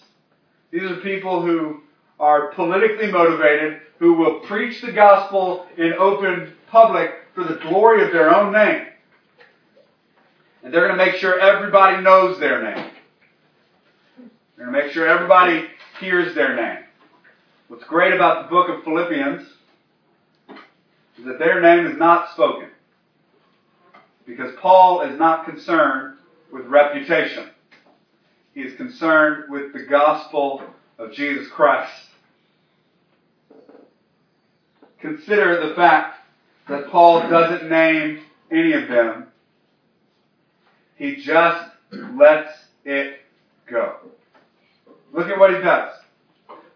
These 0.71 0.91
are 0.91 0.97
people 0.97 1.43
who 1.43 1.83
are 2.19 2.53
politically 2.53 3.11
motivated, 3.11 3.81
who 3.99 4.15
will 4.15 4.41
preach 4.41 4.83
the 4.83 4.93
gospel 4.93 5.67
in 5.77 5.93
open 5.95 6.55
public 6.71 7.11
for 7.35 7.45
the 7.45 7.57
glory 7.57 8.05
of 8.05 8.13
their 8.13 8.35
own 8.35 8.53
name. 8.53 8.87
And 10.63 10.73
they're 10.73 10.87
going 10.87 10.99
to 10.99 11.05
make 11.05 11.15
sure 11.17 11.39
everybody 11.39 12.03
knows 12.03 12.41
their 12.41 12.63
name. 12.63 12.91
They're 14.57 14.67
going 14.67 14.77
to 14.77 14.85
make 14.85 14.93
sure 14.93 15.07
everybody 15.07 15.69
hears 16.01 16.35
their 16.35 16.57
name. 16.57 16.85
What's 17.69 17.85
great 17.85 18.15
about 18.15 18.45
the 18.45 18.51
book 18.51 18.69
of 18.69 18.85
Philippians 18.85 19.43
is 21.19 21.25
that 21.25 21.39
their 21.39 21.61
name 21.61 21.87
is 21.87 21.99
not 21.99 22.33
spoken. 22.33 22.69
Because 24.27 24.53
Paul 24.59 25.03
is 25.03 25.19
not 25.19 25.45
concerned 25.45 26.19
with 26.53 26.67
reputation. 26.67 27.51
He 28.55 28.63
is 28.63 28.77
concerned 28.77 29.51
with 29.51 29.73
the 29.73 29.85
gospel 29.85 30.63
of 30.99 31.13
Jesus 31.13 31.49
Christ. 31.49 31.93
Consider 35.07 35.69
the 35.69 35.75
fact 35.77 36.19
that 36.69 36.91
Paul 36.91 37.29
doesn't 37.31 37.71
name 37.71 38.23
any 38.51 38.73
of 38.73 38.89
them. 38.89 39.29
He 40.97 41.23
just 41.23 41.71
lets 41.93 42.51
it 42.85 43.21
go. 43.71 43.99
Look 45.13 45.29
at 45.29 45.39
what 45.39 45.55
he 45.55 45.61
does. 45.61 45.93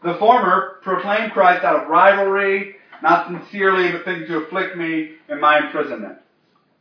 The 0.05 0.14
former 0.14 0.79
proclaimed 0.83 1.33
Christ 1.33 1.64
out 1.64 1.83
of 1.83 1.88
rivalry, 1.88 2.77
not 3.03 3.27
sincerely, 3.27 3.90
but 3.90 4.05
thinking 4.05 4.29
to 4.29 4.45
afflict 4.45 4.77
me 4.77 5.16
in 5.29 5.40
my 5.40 5.66
imprisonment. 5.66 6.19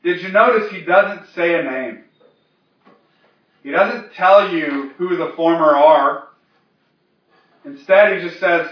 Did 0.03 0.21
you 0.21 0.29
notice 0.29 0.71
he 0.71 0.81
doesn't 0.81 1.33
say 1.33 1.59
a 1.59 1.63
name? 1.63 2.03
He 3.63 3.71
doesn't 3.71 4.13
tell 4.13 4.53
you 4.53 4.91
who 4.99 5.17
the 5.17 5.33
former 5.35 5.75
are. 5.75 6.27
Instead, 7.65 8.21
he 8.21 8.27
just 8.27 8.39
says, 8.39 8.69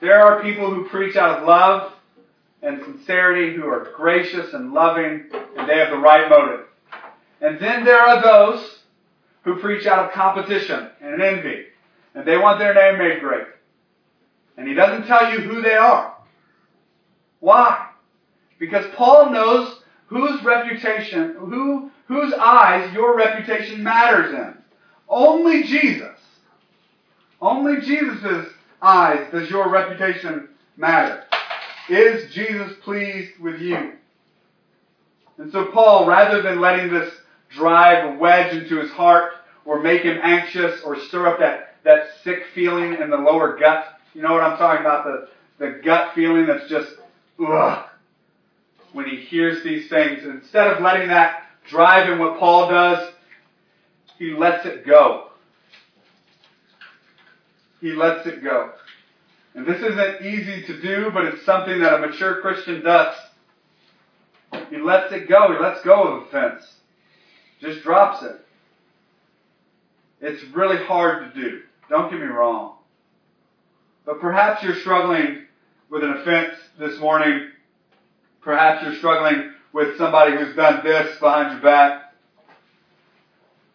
there 0.00 0.20
are 0.20 0.42
people 0.42 0.72
who 0.72 0.88
preach 0.88 1.16
out 1.16 1.38
of 1.38 1.46
love 1.46 1.92
and 2.62 2.82
sincerity, 2.82 3.54
who 3.56 3.66
are 3.66 3.92
gracious 3.96 4.52
and 4.54 4.72
loving, 4.72 5.26
and 5.56 5.68
they 5.68 5.78
have 5.78 5.90
the 5.90 5.98
right 5.98 6.28
motive. 6.28 6.66
And 7.40 7.58
then 7.58 7.84
there 7.84 8.00
are 8.00 8.22
those 8.22 8.80
who 9.42 9.56
preach 9.56 9.86
out 9.86 10.06
of 10.06 10.12
competition 10.12 10.90
and 11.00 11.22
envy, 11.22 11.66
and 12.14 12.26
they 12.26 12.36
want 12.36 12.58
their 12.58 12.74
name 12.74 12.98
made 12.98 13.20
great. 13.20 13.46
And 14.56 14.68
he 14.68 14.74
doesn't 14.74 15.06
tell 15.06 15.32
you 15.32 15.40
who 15.40 15.62
they 15.62 15.74
are. 15.74 16.14
Why? 17.40 17.88
Because 18.58 18.84
Paul 18.94 19.30
knows 19.30 19.80
whose 20.06 20.42
reputation, 20.44 21.34
who, 21.38 21.90
whose 22.08 22.34
eyes 22.34 22.92
your 22.92 23.16
reputation 23.16 23.82
matters 23.82 24.34
in. 24.34 24.54
Only 25.08 25.62
Jesus. 25.62 26.18
Only 27.40 27.80
Jesus' 27.80 28.52
eyes 28.82 29.26
does 29.30 29.50
your 29.50 29.68
reputation 29.68 30.48
matter. 30.76 31.24
Is 31.88 32.32
Jesus 32.32 32.72
pleased 32.82 33.38
with 33.40 33.60
you? 33.60 33.92
And 35.38 35.50
so 35.50 35.66
Paul, 35.66 36.06
rather 36.06 36.42
than 36.42 36.60
letting 36.60 36.92
this 36.92 37.12
drive 37.50 38.14
a 38.14 38.18
wedge 38.18 38.54
into 38.54 38.78
his 38.78 38.90
heart 38.90 39.32
or 39.64 39.82
make 39.82 40.02
him 40.02 40.18
anxious 40.22 40.80
or 40.84 40.98
stir 40.98 41.26
up 41.26 41.38
that, 41.40 41.76
that 41.84 42.08
sick 42.22 42.44
feeling 42.54 42.94
in 43.00 43.10
the 43.10 43.16
lower 43.16 43.58
gut, 43.58 43.98
you 44.14 44.22
know 44.22 44.32
what 44.32 44.42
I'm 44.42 44.58
talking 44.58 44.84
about? 44.84 45.04
The, 45.04 45.28
the 45.58 45.80
gut 45.82 46.14
feeling 46.14 46.46
that's 46.46 46.68
just, 46.68 46.92
ugh, 47.44 47.86
when 48.92 49.06
he 49.06 49.16
hears 49.16 49.62
these 49.64 49.88
things. 49.88 50.24
Instead 50.24 50.68
of 50.68 50.82
letting 50.82 51.08
that 51.08 51.44
drive 51.68 52.08
him 52.08 52.18
what 52.18 52.38
Paul 52.38 52.68
does, 52.68 53.12
he 54.18 54.32
lets 54.32 54.66
it 54.66 54.86
go. 54.86 55.29
He 57.80 57.92
lets 57.92 58.26
it 58.26 58.42
go. 58.42 58.72
And 59.54 59.66
this 59.66 59.82
isn't 59.82 60.24
easy 60.24 60.66
to 60.66 60.80
do, 60.80 61.10
but 61.12 61.24
it's 61.24 61.44
something 61.44 61.80
that 61.80 61.94
a 61.94 61.98
mature 61.98 62.40
Christian 62.40 62.82
does. 62.82 63.16
He 64.70 64.78
lets 64.78 65.12
it 65.12 65.28
go. 65.28 65.52
He 65.52 65.62
lets 65.62 65.82
go 65.82 66.02
of 66.02 66.26
offense. 66.26 66.62
Just 67.60 67.82
drops 67.82 68.22
it. 68.22 68.36
It's 70.20 70.42
really 70.54 70.84
hard 70.84 71.32
to 71.32 71.40
do. 71.40 71.60
Don't 71.88 72.10
get 72.10 72.20
me 72.20 72.26
wrong. 72.26 72.76
But 74.04 74.20
perhaps 74.20 74.62
you're 74.62 74.76
struggling 74.76 75.46
with 75.90 76.04
an 76.04 76.10
offense 76.10 76.54
this 76.78 76.98
morning. 77.00 77.48
Perhaps 78.42 78.84
you're 78.84 78.96
struggling 78.96 79.52
with 79.72 79.96
somebody 79.98 80.36
who's 80.36 80.54
done 80.54 80.80
this 80.84 81.18
behind 81.18 81.52
your 81.52 81.62
back. 81.62 82.14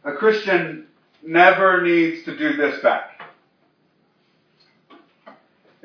A 0.04 0.14
Christian 0.14 0.88
never 1.24 1.82
needs 1.82 2.24
to 2.26 2.38
do 2.38 2.56
this 2.56 2.82
back. 2.82 3.15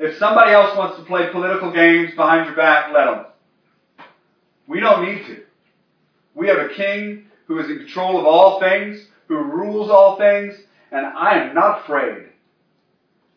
If 0.01 0.17
somebody 0.17 0.51
else 0.51 0.75
wants 0.75 0.97
to 0.97 1.03
play 1.03 1.29
political 1.29 1.71
games 1.71 2.15
behind 2.15 2.47
your 2.47 2.55
back, 2.55 2.91
let 2.91 3.05
them. 3.05 3.25
We 4.65 4.79
don't 4.79 5.05
need 5.05 5.27
to. 5.27 5.43
We 6.33 6.47
have 6.47 6.57
a 6.57 6.69
king 6.69 7.27
who 7.45 7.59
is 7.59 7.69
in 7.69 7.77
control 7.77 8.19
of 8.19 8.25
all 8.25 8.59
things, 8.59 9.05
who 9.27 9.35
rules 9.35 9.91
all 9.91 10.17
things, 10.17 10.55
and 10.91 11.05
I 11.05 11.35
am 11.35 11.53
not 11.53 11.83
afraid. 11.83 12.29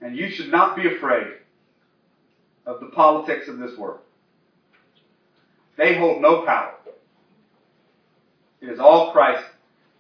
And 0.01 0.17
you 0.17 0.31
should 0.31 0.51
not 0.51 0.75
be 0.75 0.87
afraid 0.87 1.35
of 2.65 2.81
the 2.81 2.87
politics 2.87 3.47
of 3.47 3.59
this 3.59 3.77
world. 3.77 4.01
They 5.77 5.99
hold 5.99 6.23
no 6.23 6.47
power. 6.47 6.77
It 8.63 8.71
is 8.71 8.81
all 8.81 9.13
Christ 9.13 9.45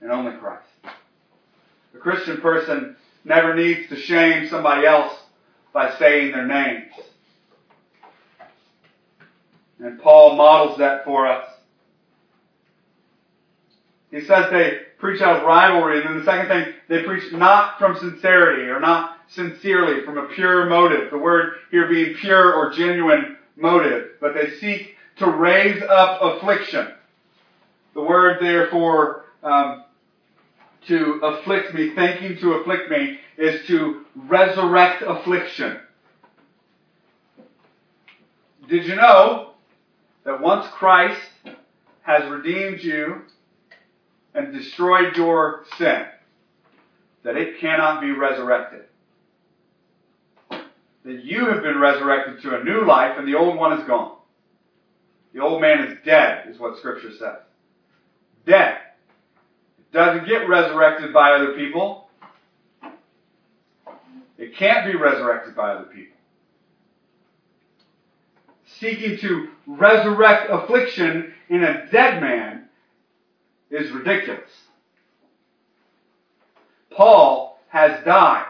and 0.00 0.10
only 0.10 0.32
Christ. 0.38 0.64
The 1.92 1.98
Christian 1.98 2.40
person 2.40 2.96
never 3.22 3.54
needs 3.54 3.90
to 3.90 3.96
shame 3.96 4.48
somebody 4.48 4.86
else 4.86 5.14
by 5.74 5.94
saying 5.98 6.32
their 6.32 6.46
names. 6.46 6.92
And 9.80 10.00
Paul 10.00 10.36
models 10.36 10.78
that 10.78 11.04
for 11.04 11.26
us. 11.26 11.50
He 14.10 14.20
says 14.20 14.50
they 14.50 14.78
preach 14.98 15.20
out 15.20 15.38
of 15.38 15.42
rivalry, 15.42 15.98
and 15.98 16.06
then 16.06 16.18
the 16.18 16.24
second 16.24 16.46
thing, 16.46 16.72
they 16.88 17.02
preach 17.02 17.32
not 17.32 17.78
from 17.80 17.96
sincerity 17.96 18.68
or 18.70 18.78
not 18.78 19.18
sincerely, 19.26 20.04
from 20.04 20.16
a 20.16 20.28
pure 20.28 20.66
motive. 20.66 21.10
The 21.10 21.18
word 21.18 21.54
here 21.72 21.88
being 21.88 22.14
pure 22.14 22.54
or 22.54 22.70
genuine 22.72 23.36
motive. 23.56 24.10
But 24.20 24.34
they 24.34 24.50
seek 24.50 24.94
to 25.16 25.28
raise 25.28 25.82
up 25.82 26.22
affliction. 26.22 26.92
The 27.94 28.02
word 28.02 28.38
therefore 28.40 29.24
um, 29.42 29.82
to 30.88 31.20
afflict 31.22 31.74
me, 31.74 31.94
thinking 31.94 32.38
to 32.38 32.54
afflict 32.54 32.90
me, 32.90 33.18
is 33.38 33.66
to 33.66 34.04
resurrect 34.14 35.02
affliction. 35.06 35.78
Did 38.68 38.86
you 38.86 38.96
know 38.96 39.50
that 40.24 40.40
once 40.40 40.66
Christ 40.68 41.20
has 42.02 42.30
redeemed 42.30 42.82
you 42.82 43.22
and 44.34 44.52
destroyed 44.52 45.16
your 45.16 45.64
sin, 45.78 46.06
that 47.22 47.36
it 47.36 47.60
cannot 47.60 48.00
be 48.00 48.12
resurrected. 48.12 48.84
That 50.50 51.24
you 51.24 51.46
have 51.46 51.62
been 51.62 51.78
resurrected 51.78 52.42
to 52.42 52.60
a 52.60 52.64
new 52.64 52.86
life 52.86 53.18
and 53.18 53.26
the 53.26 53.34
old 53.34 53.56
one 53.56 53.78
is 53.78 53.86
gone. 53.86 54.16
The 55.32 55.40
old 55.40 55.60
man 55.60 55.80
is 55.84 55.98
dead, 56.04 56.48
is 56.48 56.58
what 56.58 56.78
Scripture 56.78 57.10
says. 57.10 57.38
Dead. 58.46 58.78
Doesn't 59.94 60.26
get 60.26 60.48
resurrected 60.48 61.12
by 61.12 61.34
other 61.34 61.52
people. 61.52 62.08
It 64.36 64.56
can't 64.56 64.90
be 64.90 64.98
resurrected 64.98 65.54
by 65.54 65.70
other 65.70 65.84
people. 65.84 66.16
Seeking 68.66 69.18
to 69.18 69.48
resurrect 69.68 70.50
affliction 70.50 71.32
in 71.48 71.62
a 71.62 71.86
dead 71.92 72.20
man 72.20 72.64
is 73.70 73.92
ridiculous. 73.92 74.50
Paul 76.90 77.60
has 77.68 78.04
died. 78.04 78.46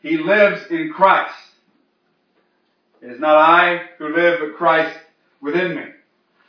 He 0.00 0.18
lives 0.18 0.66
in 0.70 0.92
Christ. 0.92 1.34
It 3.00 3.10
is 3.10 3.20
not 3.20 3.36
I 3.36 3.86
who 3.96 4.14
live, 4.14 4.40
but 4.40 4.56
Christ 4.58 4.98
within 5.40 5.76
me. 5.76 5.84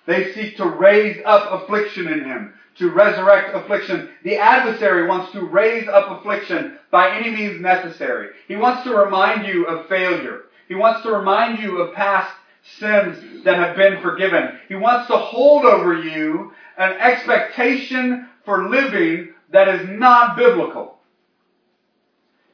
They 0.07 0.33
seek 0.33 0.55
to 0.57 0.65
raise 0.65 1.21
up 1.25 1.51
affliction 1.51 2.07
in 2.07 2.23
him, 2.23 2.53
to 2.77 2.89
resurrect 2.89 3.53
affliction. 3.53 4.09
The 4.23 4.37
adversary 4.37 5.05
wants 5.05 5.33
to 5.33 5.41
raise 5.41 5.87
up 5.89 6.09
affliction 6.09 6.79
by 6.89 7.11
any 7.11 7.29
means 7.29 7.61
necessary. 7.61 8.29
He 8.47 8.55
wants 8.55 8.83
to 8.85 8.95
remind 8.95 9.45
you 9.45 9.67
of 9.67 9.87
failure. 9.89 10.43
He 10.69 10.75
wants 10.75 11.03
to 11.03 11.11
remind 11.11 11.59
you 11.59 11.81
of 11.81 11.93
past 11.93 12.33
sins 12.79 13.43
that 13.43 13.57
have 13.57 13.75
been 13.75 14.01
forgiven. 14.01 14.57
He 14.69 14.75
wants 14.75 15.07
to 15.07 15.17
hold 15.17 15.65
over 15.65 16.01
you 16.01 16.53
an 16.77 16.93
expectation 16.93 18.29
for 18.45 18.69
living 18.69 19.33
that 19.51 19.67
is 19.67 19.89
not 19.89 20.37
biblical. 20.37 20.99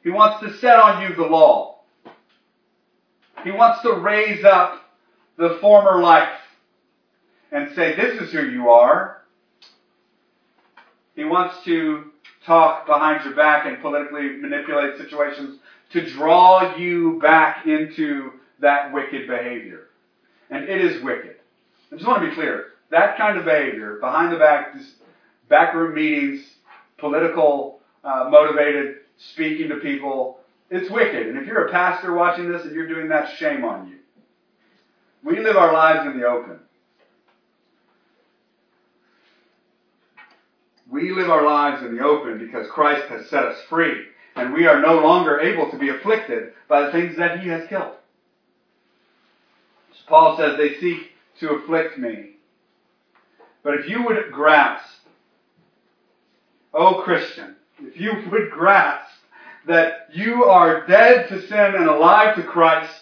He 0.02 0.10
wants 0.10 0.44
to 0.44 0.58
set 0.58 0.80
on 0.80 1.04
you 1.04 1.16
the 1.16 1.24
law. 1.24 1.82
He 3.44 3.52
wants 3.52 3.84
to 3.84 3.94
raise 3.94 4.44
up 4.44 4.80
the 5.38 5.58
former 5.62 6.02
life 6.02 6.30
and 7.54 7.74
say, 7.76 7.96
this 7.96 8.20
is 8.20 8.32
who 8.32 8.50
you 8.50 8.70
are. 8.70 9.22
He 11.16 11.24
wants 11.24 11.64
to 11.66 12.06
talk 12.46 12.88
behind 12.88 13.24
your 13.24 13.36
back 13.36 13.68
and 13.68 13.80
politically 13.80 14.38
manipulate 14.38 14.98
situations 14.98 15.60
to 15.92 16.10
draw 16.10 16.76
you 16.76 17.20
back 17.22 17.68
into 17.68 18.32
that 18.60 18.92
wicked 18.92 19.28
behavior. 19.28 19.90
And 20.50 20.64
it 20.64 20.82
is 20.82 21.04
wicked. 21.04 21.36
I 21.92 21.96
just 21.96 22.08
want 22.08 22.24
to 22.24 22.30
be 22.30 22.36
clear. 22.36 22.66
That 22.90 23.18
kind 23.18 23.38
of 23.38 23.46
behavior, 23.46 23.98
behind 24.02 24.34
the 24.34 24.38
back, 24.38 24.76
backroom 25.48 25.94
meetings, 25.94 26.44
political 26.98 27.82
uh, 28.04 28.28
motivated 28.30 28.98
speaking 29.18 29.70
to 29.70 29.76
people, 29.76 30.40
it's 30.72 30.90
wicked. 30.90 31.28
And 31.28 31.38
if 31.38 31.46
you're 31.46 31.68
a 31.68 31.72
pastor 31.72 32.14
watching 32.14 32.52
this 32.52 32.64
and 32.64 32.74
you're 32.74 32.88
doing 32.88 33.10
that, 33.10 33.38
shame 33.38 33.64
on 33.64 33.88
you. 33.88 33.98
We 35.24 35.40
live 35.40 35.56
our 35.56 35.72
lives 35.72 36.08
in 36.08 36.20
the 36.20 36.26
open. 36.26 36.60
We 40.94 41.12
live 41.12 41.32
our 41.32 41.44
lives 41.44 41.82
in 41.82 41.98
the 41.98 42.04
open 42.04 42.38
because 42.38 42.70
Christ 42.70 43.08
has 43.08 43.28
set 43.28 43.46
us 43.46 43.60
free, 43.68 44.06
and 44.36 44.54
we 44.54 44.68
are 44.68 44.80
no 44.80 45.00
longer 45.00 45.40
able 45.40 45.72
to 45.72 45.78
be 45.80 45.90
afflicted 45.90 46.54
by 46.68 46.82
the 46.86 46.92
things 46.92 47.18
that 47.18 47.40
He 47.40 47.50
has 47.50 47.68
killed. 47.68 47.96
So 49.94 50.02
Paul 50.08 50.38
says 50.38 50.56
they 50.56 50.76
seek 50.76 51.10
to 51.40 51.54
afflict 51.56 51.98
me. 51.98 52.36
But 53.64 53.80
if 53.80 53.90
you 53.90 54.06
would 54.06 54.32
grasp, 54.32 55.00
oh 56.76 57.02
Christian, 57.02 57.56
if 57.80 58.00
you 58.00 58.12
would 58.32 58.52
grasp 58.52 59.10
that 59.66 60.10
you 60.14 60.44
are 60.44 60.86
dead 60.86 61.28
to 61.30 61.42
sin 61.48 61.74
and 61.76 61.88
alive 61.88 62.36
to 62.36 62.44
Christ, 62.44 63.02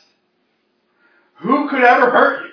who 1.36 1.68
could 1.68 1.84
ever 1.84 2.10
hurt 2.10 2.46
you? 2.46 2.52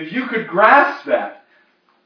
If 0.00 0.10
you 0.10 0.26
could 0.26 0.48
grasp 0.48 1.04
that, 1.04 1.42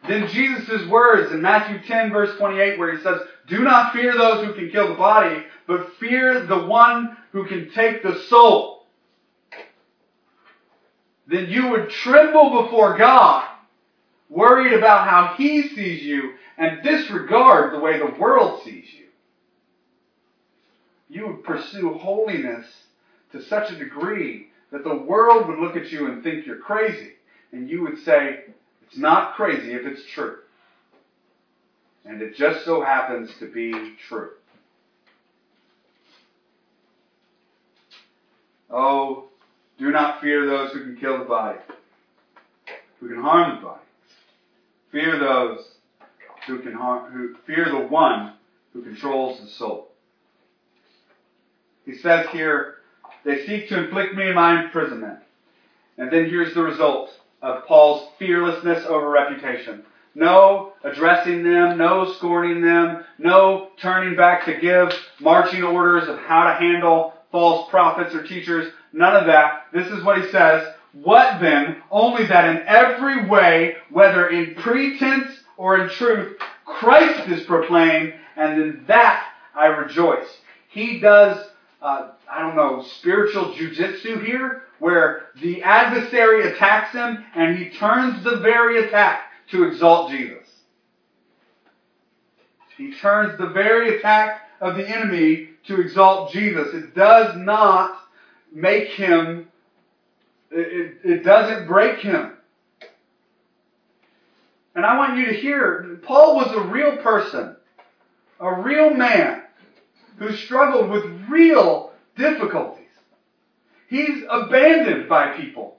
then 0.08 0.28
Jesus' 0.28 0.88
words 0.88 1.32
in 1.32 1.42
Matthew 1.42 1.80
10 1.86 2.10
verse 2.10 2.36
28 2.38 2.78
where 2.78 2.96
he 2.96 3.02
says, 3.02 3.20
Do 3.48 3.60
not 3.60 3.92
fear 3.92 4.16
those 4.16 4.44
who 4.44 4.54
can 4.54 4.70
kill 4.70 4.88
the 4.88 4.94
body, 4.94 5.44
but 5.66 5.94
fear 5.98 6.46
the 6.46 6.66
one 6.66 7.16
who 7.32 7.46
can 7.46 7.70
take 7.72 8.02
the 8.02 8.18
soul. 8.28 8.86
Then 11.26 11.48
you 11.48 11.68
would 11.68 11.90
tremble 11.90 12.62
before 12.62 12.98
God, 12.98 13.46
worried 14.28 14.72
about 14.72 15.08
how 15.08 15.34
he 15.36 15.68
sees 15.68 16.02
you, 16.02 16.32
and 16.58 16.82
disregard 16.82 17.72
the 17.72 17.78
way 17.78 17.98
the 17.98 18.18
world 18.18 18.62
sees 18.64 18.86
you. 18.92 19.06
You 21.08 21.26
would 21.26 21.44
pursue 21.44 21.94
holiness 21.94 22.66
to 23.32 23.42
such 23.42 23.70
a 23.70 23.76
degree 23.76 24.48
that 24.72 24.84
the 24.84 24.94
world 24.94 25.48
would 25.48 25.58
look 25.58 25.76
at 25.76 25.92
you 25.92 26.06
and 26.06 26.22
think 26.22 26.46
you're 26.46 26.56
crazy. 26.56 27.12
And 27.52 27.68
you 27.68 27.82
would 27.82 27.98
say, 27.98 28.44
it's 28.90 28.98
not 28.98 29.34
crazy 29.34 29.72
if 29.72 29.86
it's 29.86 30.04
true. 30.04 30.38
And 32.04 32.20
it 32.20 32.34
just 32.34 32.64
so 32.64 32.82
happens 32.82 33.30
to 33.38 33.46
be 33.46 33.94
true. 34.08 34.30
Oh, 38.68 39.28
do 39.78 39.92
not 39.92 40.20
fear 40.20 40.44
those 40.44 40.72
who 40.72 40.82
can 40.82 40.96
kill 40.96 41.18
the 41.18 41.24
body, 41.24 41.58
who 42.98 43.08
can 43.08 43.20
harm 43.20 43.56
the 43.56 43.62
body. 43.62 43.80
Fear 44.90 45.20
those 45.20 45.74
who 46.48 46.58
can 46.58 46.72
harm, 46.72 47.12
who 47.12 47.36
fear 47.46 47.66
the 47.66 47.86
one 47.86 48.34
who 48.72 48.82
controls 48.82 49.40
the 49.40 49.46
soul. 49.46 49.92
He 51.84 51.94
says 51.94 52.28
here, 52.30 52.76
they 53.24 53.46
seek 53.46 53.68
to 53.68 53.84
inflict 53.84 54.14
me 54.14 54.30
in 54.30 54.34
my 54.34 54.64
imprisonment. 54.64 55.20
And 55.96 56.10
then 56.10 56.28
here's 56.28 56.54
the 56.54 56.62
result 56.62 57.10
of 57.42 57.66
Paul's 57.66 58.08
fearlessness 58.18 58.84
over 58.86 59.08
reputation. 59.08 59.84
No 60.14 60.72
addressing 60.82 61.44
them, 61.44 61.78
no 61.78 62.12
scorning 62.14 62.62
them, 62.62 63.04
no 63.18 63.70
turning 63.80 64.16
back 64.16 64.44
to 64.46 64.58
give 64.58 64.92
marching 65.20 65.62
orders 65.62 66.08
of 66.08 66.18
how 66.18 66.44
to 66.44 66.54
handle 66.54 67.14
false 67.30 67.70
prophets 67.70 68.14
or 68.14 68.22
teachers. 68.22 68.72
None 68.92 69.16
of 69.16 69.26
that. 69.26 69.66
This 69.72 69.86
is 69.88 70.02
what 70.02 70.20
he 70.20 70.30
says. 70.30 70.66
What 70.92 71.40
then? 71.40 71.82
Only 71.90 72.26
that 72.26 72.48
in 72.48 72.62
every 72.66 73.28
way, 73.28 73.76
whether 73.90 74.28
in 74.28 74.56
pretense 74.56 75.30
or 75.56 75.78
in 75.78 75.88
truth, 75.90 76.36
Christ 76.64 77.28
is 77.28 77.46
proclaimed, 77.46 78.14
and 78.36 78.60
in 78.60 78.84
that 78.88 79.26
I 79.54 79.66
rejoice. 79.66 80.26
He 80.70 80.98
does, 80.98 81.46
uh, 81.82 82.08
I 82.30 82.40
don't 82.40 82.56
know, 82.56 82.84
spiritual 82.98 83.52
jujitsu 83.54 84.24
here, 84.24 84.62
where 84.80 85.26
the 85.40 85.62
adversary 85.62 86.48
attacks 86.48 86.92
him 86.92 87.24
and 87.34 87.56
he 87.56 87.70
turns 87.70 88.24
the 88.24 88.38
very 88.38 88.86
attack 88.86 89.22
to 89.50 89.64
exalt 89.64 90.10
Jesus. 90.10 90.48
He 92.76 92.94
turns 92.94 93.38
the 93.38 93.48
very 93.48 93.98
attack 93.98 94.48
of 94.60 94.76
the 94.76 94.88
enemy 94.88 95.50
to 95.66 95.80
exalt 95.80 96.32
Jesus. 96.32 96.74
It 96.74 96.94
does 96.94 97.36
not 97.36 97.98
make 98.52 98.88
him, 98.88 99.48
it, 100.50 100.96
it 101.04 101.24
doesn't 101.24 101.66
break 101.66 101.98
him. 101.98 102.32
And 104.74 104.86
I 104.86 104.96
want 104.96 105.18
you 105.18 105.26
to 105.26 105.34
hear, 105.34 105.98
Paul 106.02 106.36
was 106.36 106.52
a 106.52 106.60
real 106.60 106.96
person, 106.98 107.56
a 108.38 108.62
real 108.62 108.90
man 108.90 109.42
who 110.16 110.32
struggled 110.32 110.90
with 110.90 111.04
real 111.28 111.92
difficulties. 112.16 112.79
He's 113.90 114.22
abandoned 114.30 115.08
by 115.08 115.36
people. 115.36 115.76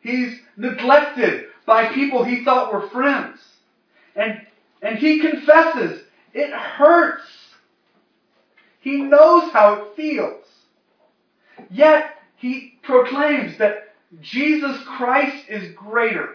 He's 0.00 0.38
neglected 0.58 1.46
by 1.64 1.88
people 1.94 2.22
he 2.22 2.44
thought 2.44 2.70
were 2.70 2.88
friends. 2.90 3.40
And, 4.14 4.42
and 4.82 4.98
he 4.98 5.20
confesses, 5.20 6.02
it 6.34 6.52
hurts. 6.52 7.24
He 8.80 8.98
knows 8.98 9.50
how 9.52 9.72
it 9.72 9.96
feels. 9.96 10.44
Yet, 11.70 12.10
he 12.36 12.78
proclaims 12.82 13.56
that 13.56 13.94
Jesus 14.20 14.76
Christ 14.84 15.46
is 15.48 15.74
greater. 15.74 16.34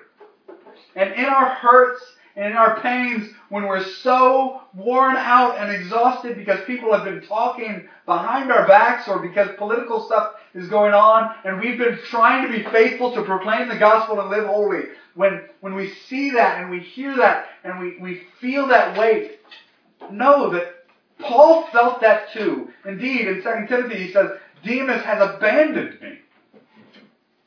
And 0.95 1.13
in 1.13 1.26
our 1.26 1.49
hurts 1.49 2.01
and 2.36 2.46
in 2.46 2.54
our 2.54 2.80
pains, 2.80 3.30
when 3.50 3.68
we're 3.68 3.84
so 3.84 4.62
worn 4.74 5.16
out 5.18 5.58
and 5.58 5.72
exhausted 5.72 6.38
because 6.38 6.64
people 6.66 6.94
have 6.94 7.04
been 7.04 7.22
talking 7.22 7.88
behind 8.06 8.52
our 8.52 8.68
backs 8.68 9.08
or 9.08 9.20
because 9.20 9.50
political 9.58 10.02
stuff 10.06 10.36
is 10.54 10.70
going 10.70 10.94
on 10.94 11.36
and 11.44 11.60
we've 11.60 11.78
been 11.78 11.98
trying 12.06 12.50
to 12.50 12.58
be 12.58 12.64
faithful 12.72 13.14
to 13.14 13.24
proclaim 13.24 13.68
the 13.68 13.78
gospel 13.78 14.20
and 14.22 14.30
live 14.30 14.46
holy, 14.46 14.84
when, 15.16 15.44
when 15.60 15.76
we 15.76 15.90
see 15.90 16.32
that 16.32 16.62
and 16.62 16.70
we 16.72 16.80
hear 16.80 17.18
that 17.18 17.48
and 17.64 17.80
we, 17.80 17.98
we 18.00 18.24
feel 18.40 18.68
that 18.68 18.98
weight, 18.98 19.40
know 20.10 20.50
that 20.52 20.86
Paul 21.20 21.68
felt 21.68 22.02
that 22.02 22.32
too. 22.32 22.70
Indeed, 22.86 23.28
in 23.28 23.44
2 23.44 23.68
Timothy 23.68 24.06
he 24.06 24.12
says, 24.12 24.32
Demas 24.64 25.04
has 25.04 25.22
abandoned 25.22 26.02
me 26.02 26.20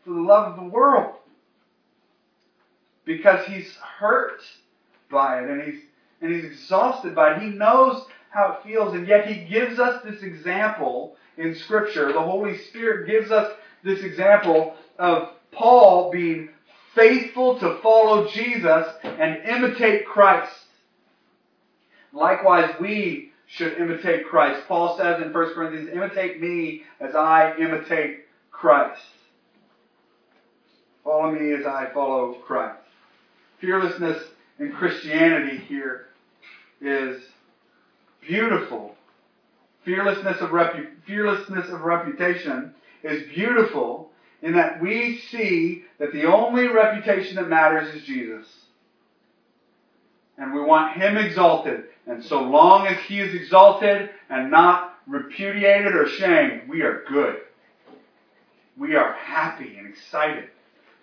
for 0.04 0.10
the 0.10 0.20
love 0.20 0.52
of 0.52 0.56
the 0.56 0.70
world. 0.70 1.14
because 3.04 3.46
he's 3.46 3.76
hurt 3.76 4.40
by 5.14 5.40
it 5.40 5.48
and 5.48 5.62
he's 5.62 5.80
and 6.20 6.34
he's 6.34 6.44
exhausted 6.44 7.14
by 7.14 7.34
it. 7.34 7.42
He 7.42 7.50
knows 7.50 8.04
how 8.30 8.52
it 8.52 8.68
feels, 8.68 8.94
and 8.94 9.06
yet 9.06 9.26
he 9.26 9.44
gives 9.44 9.78
us 9.78 10.02
this 10.04 10.22
example 10.22 11.16
in 11.36 11.54
Scripture. 11.54 12.12
The 12.12 12.20
Holy 12.20 12.58
Spirit 12.58 13.06
gives 13.06 13.30
us 13.30 13.52
this 13.82 14.02
example 14.02 14.74
of 14.98 15.28
Paul 15.52 16.10
being 16.10 16.48
faithful 16.94 17.58
to 17.60 17.78
follow 17.82 18.28
Jesus 18.28 18.86
and 19.02 19.44
imitate 19.44 20.06
Christ. 20.06 20.52
Likewise, 22.12 22.74
we 22.80 23.32
should 23.46 23.74
imitate 23.74 24.26
Christ. 24.26 24.66
Paul 24.66 24.96
says 24.96 25.22
in 25.22 25.32
1 25.32 25.54
Corinthians, 25.54 25.90
imitate 25.92 26.40
me 26.40 26.82
as 27.00 27.14
I 27.14 27.54
imitate 27.58 28.24
Christ. 28.50 29.02
Follow 31.02 31.32
me 31.32 31.52
as 31.52 31.66
I 31.66 31.90
follow 31.92 32.34
Christ. 32.34 32.78
Fearlessness 33.60 34.22
in 34.58 34.72
Christianity 34.72 35.58
here 35.58 36.06
is 36.80 37.22
beautiful. 38.20 38.94
Fearlessness 39.84 40.40
of, 40.40 40.50
repu- 40.50 40.88
fearlessness 41.06 41.68
of 41.70 41.82
reputation 41.82 42.74
is 43.02 43.28
beautiful 43.34 44.10
in 44.42 44.52
that 44.54 44.80
we 44.80 45.18
see 45.30 45.84
that 45.98 46.12
the 46.12 46.24
only 46.24 46.68
reputation 46.68 47.36
that 47.36 47.48
matters 47.48 47.94
is 47.94 48.04
Jesus. 48.04 48.46
And 50.38 50.52
we 50.52 50.60
want 50.60 50.96
Him 50.96 51.16
exalted. 51.16 51.84
And 52.06 52.22
so 52.24 52.42
long 52.42 52.86
as 52.86 52.98
He 53.06 53.20
is 53.20 53.34
exalted 53.34 54.10
and 54.28 54.50
not 54.50 54.98
repudiated 55.06 55.94
or 55.94 56.08
shamed, 56.08 56.68
we 56.68 56.82
are 56.82 57.04
good. 57.08 57.36
We 58.76 58.96
are 58.96 59.12
happy 59.12 59.76
and 59.78 59.86
excited 59.86 60.48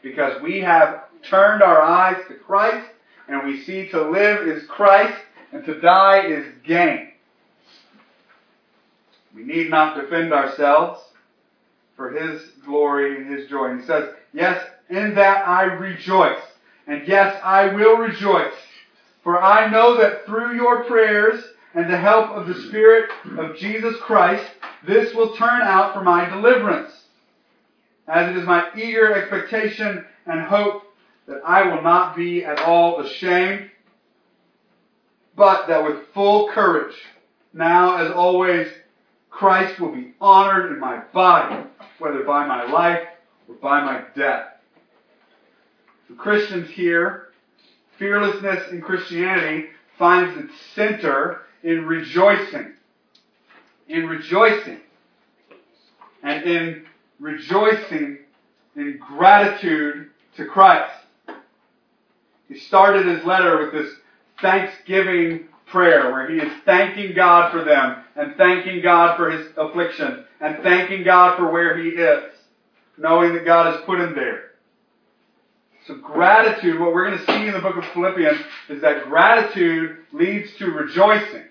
because 0.02 0.42
we 0.42 0.60
have 0.62 1.06
turned 1.24 1.62
our 1.62 1.82
eyes 1.82 2.18
to 2.28 2.36
Christ 2.36 2.88
and 3.32 3.46
we 3.46 3.64
see 3.64 3.88
to 3.90 4.10
live 4.10 4.46
is 4.46 4.64
Christ 4.68 5.18
and 5.54 5.64
to 5.66 5.80
die 5.80 6.28
is 6.28 6.46
gain. 6.66 7.12
We 9.34 9.44
need 9.44 9.70
not 9.70 10.00
defend 10.00 10.34
ourselves 10.34 11.00
for 11.96 12.10
His 12.12 12.42
glory 12.66 13.16
and 13.16 13.34
His 13.34 13.50
joy. 13.50 13.72
And 13.72 13.80
He 13.80 13.88
says, 13.88 14.10
Yes, 14.34 14.62
in 14.90 15.16
that 15.16 15.48
I 15.48 15.64
rejoice. 15.64 16.42
And 16.88 17.08
yes, 17.08 17.40
I 17.42 17.74
will 17.74 17.98
rejoice. 17.98 18.54
For 19.24 19.42
I 19.42 19.70
know 19.72 19.98
that 19.98 20.26
through 20.26 20.56
your 20.56 20.84
prayers 20.84 21.42
and 21.74 21.90
the 21.90 21.98
help 21.98 22.32
of 22.32 22.48
the 22.48 22.62
Spirit 22.68 23.12
of 23.38 23.56
Jesus 23.56 23.96
Christ, 24.02 24.44
this 24.86 25.14
will 25.16 25.38
turn 25.38 25.62
out 25.62 25.94
for 25.94 26.04
my 26.04 26.28
deliverance. 26.30 26.92
As 28.08 28.30
it 28.30 28.38
is 28.38 28.46
my 28.46 28.68
eager 28.76 29.14
expectation 29.14 30.04
and 30.26 30.42
hope 30.42 30.84
that 31.32 31.42
I 31.46 31.74
will 31.74 31.82
not 31.82 32.14
be 32.14 32.44
at 32.44 32.60
all 32.60 33.00
ashamed, 33.00 33.72
but 35.34 35.68
that 35.68 35.82
with 35.82 36.08
full 36.14 36.50
courage, 36.50 36.94
now 37.54 37.96
as 38.06 38.12
always, 38.12 38.68
Christ 39.30 39.80
will 39.80 39.94
be 39.94 40.14
honored 40.20 40.74
in 40.74 40.80
my 40.80 40.98
body, 41.14 41.64
whether 42.00 42.24
by 42.24 42.46
my 42.46 42.70
life 42.70 43.08
or 43.48 43.56
by 43.56 43.82
my 43.82 44.04
death. 44.14 44.48
The 46.10 46.16
Christians 46.16 46.70
here, 46.70 47.30
fearlessness 47.98 48.70
in 48.72 48.82
Christianity 48.82 49.68
finds 49.98 50.38
its 50.38 50.54
center 50.76 51.44
in 51.64 51.86
rejoicing. 51.86 52.74
In 53.88 54.06
rejoicing. 54.06 54.82
And 56.24 56.44
in 56.44 56.86
rejoicing 57.22 58.18
in 58.76 59.00
gratitude 59.00 60.10
to 60.36 60.46
Christ. 60.46 61.01
He 62.52 62.60
started 62.60 63.06
his 63.06 63.24
letter 63.24 63.60
with 63.60 63.72
this 63.72 63.94
thanksgiving 64.42 65.48
prayer 65.68 66.12
where 66.12 66.30
he 66.30 66.38
is 66.38 66.52
thanking 66.66 67.16
God 67.16 67.50
for 67.50 67.64
them 67.64 68.04
and 68.18 68.36
thanking 68.36 68.82
God 68.82 69.16
for 69.16 69.32
his 69.32 69.48
affliction 69.56 70.26
and 70.42 70.62
thanking 70.62 71.06
God 71.06 71.38
for 71.38 71.50
where 71.50 71.78
he 71.78 71.92
is, 71.92 72.34
knowing 72.98 73.34
that 73.36 73.46
God 73.46 73.74
has 73.74 73.86
put 73.86 74.02
him 74.02 74.14
there. 74.16 74.52
So 75.88 75.96
gratitude, 75.96 76.78
what 76.78 76.94
we're 76.94 77.08
going 77.08 77.20
to 77.20 77.26
see 77.26 77.48
in 77.48 77.54
the 77.54 77.62
book 77.62 77.78
of 77.78 77.86
Philippians 77.94 78.42
is 78.68 78.82
that 78.82 79.06
gratitude 79.06 80.00
leads 80.12 80.54
to 80.58 80.72
rejoicing. 80.72 81.46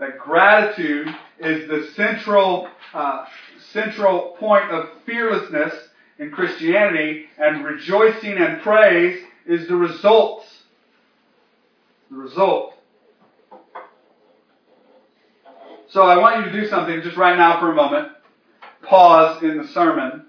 That 0.00 0.18
gratitude 0.18 1.14
is 1.38 1.68
the 1.68 1.92
central, 1.94 2.68
uh, 2.92 3.26
central 3.70 4.34
point 4.40 4.68
of 4.72 4.88
fearlessness 5.06 5.72
in 6.18 6.32
Christianity, 6.32 7.26
and 7.38 7.64
rejoicing 7.64 8.38
and 8.38 8.60
praise 8.62 9.22
is 9.46 9.68
the 9.68 9.76
result. 9.76 10.44
The 12.10 12.16
result. 12.16 12.74
So 15.88 16.02
I 16.02 16.18
want 16.18 16.44
you 16.44 16.52
to 16.52 16.60
do 16.60 16.68
something 16.68 17.00
just 17.02 17.16
right 17.16 17.36
now 17.36 17.60
for 17.60 17.72
a 17.72 17.74
moment. 17.74 18.08
Pause 18.82 19.42
in 19.42 19.58
the 19.58 19.68
sermon. 19.68 20.26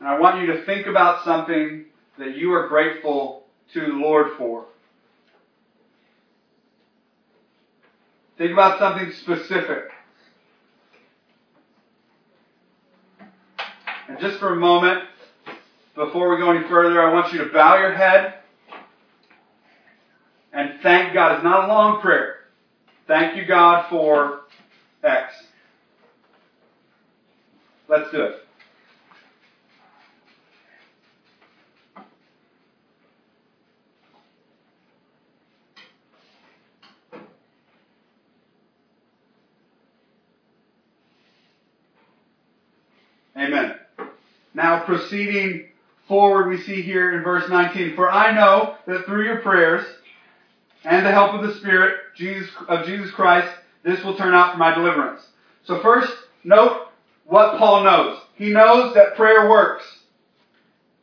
And 0.00 0.08
I 0.08 0.18
want 0.18 0.40
you 0.40 0.52
to 0.52 0.64
think 0.64 0.86
about 0.86 1.24
something 1.24 1.86
that 2.18 2.36
you 2.36 2.52
are 2.52 2.68
grateful 2.68 3.44
to 3.72 3.80
the 3.80 3.92
Lord 3.92 4.32
for. 4.36 4.66
Think 8.38 8.52
about 8.52 8.78
something 8.78 9.12
specific. 9.12 9.84
And 14.08 14.18
just 14.18 14.38
for 14.38 14.54
a 14.54 14.56
moment, 14.56 15.04
before 15.94 16.30
we 16.30 16.38
go 16.38 16.50
any 16.50 16.66
further, 16.68 17.02
I 17.02 17.12
want 17.12 17.32
you 17.32 17.44
to 17.44 17.52
bow 17.52 17.78
your 17.78 17.92
head 17.92 18.34
and 20.52 20.80
thank 20.82 21.14
God. 21.14 21.36
It's 21.36 21.44
not 21.44 21.64
a 21.64 21.72
long 21.72 22.00
prayer. 22.00 22.36
Thank 23.06 23.36
you, 23.36 23.44
God, 23.44 23.88
for 23.88 24.42
X. 25.02 25.34
Let's 27.88 28.10
do 28.12 28.22
it. 28.22 28.36
Amen. 43.36 43.76
Now, 44.54 44.84
proceeding 44.84 45.68
forward, 46.10 46.48
we 46.48 46.60
see 46.60 46.82
here 46.82 47.16
in 47.16 47.22
verse 47.22 47.48
19, 47.48 47.96
For 47.96 48.10
I 48.10 48.34
know 48.34 48.76
that 48.86 49.06
through 49.06 49.24
your 49.24 49.38
prayers 49.38 49.86
and 50.84 51.06
the 51.06 51.10
help 51.10 51.32
of 51.32 51.46
the 51.46 51.54
Spirit 51.54 51.96
Jesus, 52.14 52.50
of 52.68 52.84
Jesus 52.84 53.10
Christ, 53.12 53.48
this 53.82 54.04
will 54.04 54.14
turn 54.18 54.34
out 54.34 54.52
for 54.52 54.58
my 54.58 54.74
deliverance. 54.74 55.22
So 55.64 55.80
first, 55.80 56.12
note 56.44 56.88
what 57.24 57.56
Paul 57.56 57.84
knows. 57.84 58.20
He 58.34 58.50
knows 58.50 58.92
that 58.94 59.16
prayer 59.16 59.48
works. 59.48 59.84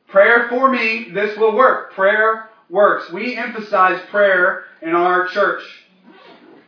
Prayer 0.08 0.48
for 0.50 0.70
me, 0.70 1.10
this 1.12 1.36
will 1.40 1.56
work. 1.56 1.94
Prayer 1.94 2.50
works. 2.70 3.12
We 3.12 3.36
emphasize 3.36 4.00
prayer 4.12 4.66
in 4.84 4.94
our 4.94 5.28
church. 5.30 5.64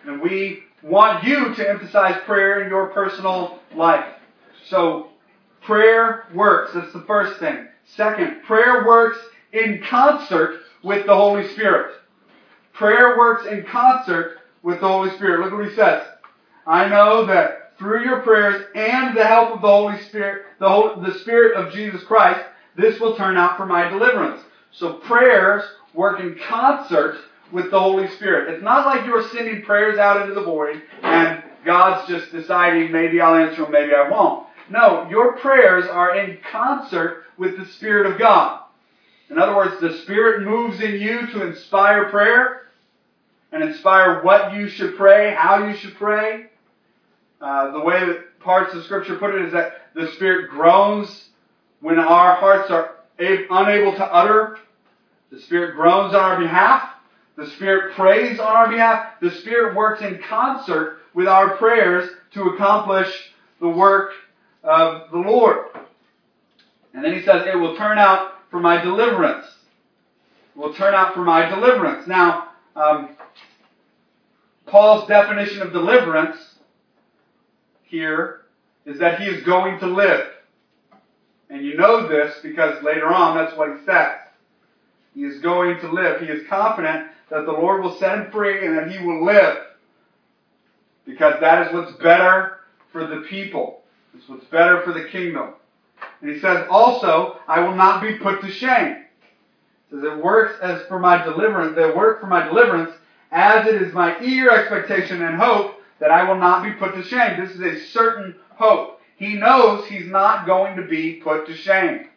And 0.07 0.19
we 0.19 0.63
want 0.81 1.23
you 1.23 1.53
to 1.53 1.69
emphasize 1.69 2.19
prayer 2.25 2.63
in 2.63 2.69
your 2.69 2.87
personal 2.87 3.59
life. 3.75 4.05
So 4.69 5.09
Prayer 5.61 6.25
works. 6.33 6.71
That's 6.73 6.91
the 6.93 7.01
first 7.01 7.39
thing. 7.39 7.67
Second, 7.95 8.43
prayer 8.43 8.85
works 8.85 9.17
in 9.51 9.83
concert 9.89 10.61
with 10.83 11.05
the 11.05 11.15
Holy 11.15 11.47
Spirit. 11.49 11.95
Prayer 12.73 13.17
works 13.17 13.45
in 13.45 13.63
concert 13.65 14.37
with 14.63 14.79
the 14.79 14.87
Holy 14.87 15.09
Spirit. 15.11 15.41
Look 15.41 15.53
what 15.53 15.67
he 15.67 15.75
says. 15.75 16.05
I 16.65 16.87
know 16.87 17.25
that 17.25 17.77
through 17.77 18.03
your 18.03 18.21
prayers 18.21 18.65
and 18.75 19.15
the 19.17 19.25
help 19.25 19.55
of 19.55 19.61
the 19.61 19.67
Holy 19.67 19.99
Spirit, 20.03 20.45
the, 20.59 20.69
Holy, 20.69 21.09
the 21.09 21.17
Spirit 21.19 21.57
of 21.57 21.73
Jesus 21.73 22.03
Christ, 22.03 22.45
this 22.75 22.99
will 22.99 23.15
turn 23.15 23.37
out 23.37 23.57
for 23.57 23.65
my 23.65 23.89
deliverance. 23.89 24.41
So 24.71 24.93
prayers 24.93 25.63
work 25.93 26.19
in 26.19 26.37
concert 26.47 27.17
with 27.51 27.71
the 27.71 27.79
Holy 27.79 28.07
Spirit. 28.07 28.53
It's 28.53 28.63
not 28.63 28.85
like 28.85 29.05
you're 29.05 29.27
sending 29.29 29.63
prayers 29.63 29.97
out 29.97 30.21
into 30.21 30.33
the 30.35 30.43
void 30.43 30.81
and 31.01 31.43
God's 31.65 32.07
just 32.07 32.31
deciding 32.31 32.91
maybe 32.91 33.19
I'll 33.19 33.35
answer 33.35 33.63
them, 33.63 33.71
maybe 33.71 33.93
I 33.93 34.09
won't. 34.09 34.45
No, 34.69 35.07
your 35.09 35.37
prayers 35.37 35.87
are 35.89 36.15
in 36.15 36.37
concert 36.51 37.23
with 37.37 37.57
the 37.57 37.65
Spirit 37.65 38.11
of 38.11 38.19
God. 38.19 38.61
In 39.29 39.37
other 39.37 39.55
words, 39.55 39.79
the 39.79 39.93
Spirit 39.97 40.41
moves 40.41 40.81
in 40.81 40.93
you 40.99 41.27
to 41.27 41.47
inspire 41.47 42.09
prayer 42.09 42.67
and 43.51 43.63
inspire 43.63 44.21
what 44.21 44.53
you 44.53 44.67
should 44.67 44.95
pray, 44.95 45.33
how 45.33 45.65
you 45.65 45.73
should 45.73 45.95
pray. 45.95 46.47
Uh, 47.41 47.71
the 47.71 47.79
way 47.79 48.05
that 48.05 48.39
parts 48.39 48.73
of 48.73 48.83
Scripture 48.83 49.17
put 49.17 49.33
it 49.33 49.45
is 49.45 49.53
that 49.53 49.93
the 49.95 50.07
Spirit 50.09 50.49
groans 50.49 51.29
when 51.81 51.97
our 51.97 52.35
hearts 52.35 52.69
are 52.69 52.95
unable 53.17 53.95
to 53.95 54.05
utter. 54.05 54.57
The 55.31 55.39
Spirit 55.39 55.75
groans 55.75 56.13
on 56.13 56.21
our 56.21 56.39
behalf. 56.39 56.89
The 57.37 57.47
Spirit 57.47 57.95
prays 57.95 58.39
on 58.39 58.47
our 58.47 58.69
behalf. 58.69 59.13
The 59.21 59.31
Spirit 59.31 59.75
works 59.75 60.01
in 60.01 60.19
concert 60.27 60.99
with 61.13 61.27
our 61.27 61.57
prayers 61.57 62.09
to 62.33 62.49
accomplish 62.49 63.33
the 63.59 63.69
work 63.69 64.11
of 64.69 65.09
the 65.09 65.17
Lord. 65.17 65.65
And 66.93 67.03
then 67.03 67.13
he 67.13 67.23
says, 67.23 67.47
It 67.47 67.57
will 67.57 67.75
turn 67.75 67.97
out 67.97 68.33
for 68.51 68.59
my 68.59 68.81
deliverance. 68.81 69.47
will 70.55 70.73
turn 70.73 70.93
out 70.93 71.15
for 71.15 71.21
my 71.21 71.49
deliverance. 71.49 72.07
Now, 72.07 72.49
um, 72.75 73.09
Paul's 74.67 75.07
definition 75.07 75.63
of 75.63 75.73
deliverance 75.73 76.37
here 77.83 78.41
is 78.85 78.99
that 78.99 79.19
he 79.19 79.25
is 79.25 79.43
going 79.43 79.79
to 79.79 79.87
live. 79.87 80.27
And 81.49 81.65
you 81.65 81.75
know 81.75 82.07
this 82.07 82.37
because 82.43 82.83
later 82.83 83.07
on 83.07 83.35
that's 83.35 83.57
what 83.57 83.75
he 83.75 83.83
says. 83.85 84.17
He 85.15 85.21
is 85.21 85.41
going 85.41 85.79
to 85.79 85.91
live. 85.91 86.21
He 86.21 86.27
is 86.27 86.47
confident 86.47 87.07
that 87.31 87.45
the 87.45 87.51
Lord 87.51 87.81
will 87.81 87.97
set 87.97 88.19
him 88.19 88.31
free 88.31 88.67
and 88.67 88.77
that 88.77 88.91
he 88.91 89.03
will 89.03 89.25
live. 89.25 89.57
Because 91.05 91.39
that 91.41 91.67
is 91.67 91.73
what's 91.73 91.91
better 91.93 92.57
for 92.91 93.07
the 93.07 93.25
people. 93.27 93.78
It's 94.15 94.27
what's 94.27 94.45
better 94.45 94.81
for 94.81 94.93
the 94.93 95.05
kingdom. 95.09 95.53
And 96.21 96.31
he 96.31 96.39
says, 96.39 96.65
also, 96.69 97.37
I 97.47 97.61
will 97.61 97.75
not 97.75 98.01
be 98.01 98.17
put 98.17 98.41
to 98.41 98.51
shame. 98.51 99.05
Says, 99.91 100.03
it 100.03 100.23
works 100.23 100.53
as 100.61 100.81
for 100.87 100.99
my 100.99 101.23
deliverance, 101.23 101.75
they 101.75 101.89
work 101.91 102.21
for 102.21 102.27
my 102.27 102.45
deliverance, 102.47 102.91
as 103.31 103.67
it 103.67 103.81
is 103.81 103.93
my 103.93 104.19
eager 104.21 104.51
expectation 104.51 105.21
and 105.21 105.39
hope 105.39 105.75
that 105.99 106.11
I 106.11 106.23
will 106.23 106.39
not 106.39 106.63
be 106.63 106.71
put 106.71 106.95
to 106.95 107.03
shame. 107.03 107.39
This 107.39 107.55
is 107.55 107.61
a 107.61 107.85
certain 107.87 108.35
hope. 108.55 108.99
He 109.17 109.35
knows 109.35 109.85
he's 109.85 110.07
not 110.07 110.45
going 110.45 110.77
to 110.77 110.83
be 110.83 111.15
put 111.15 111.45
to 111.47 111.55
shame. 111.55 112.07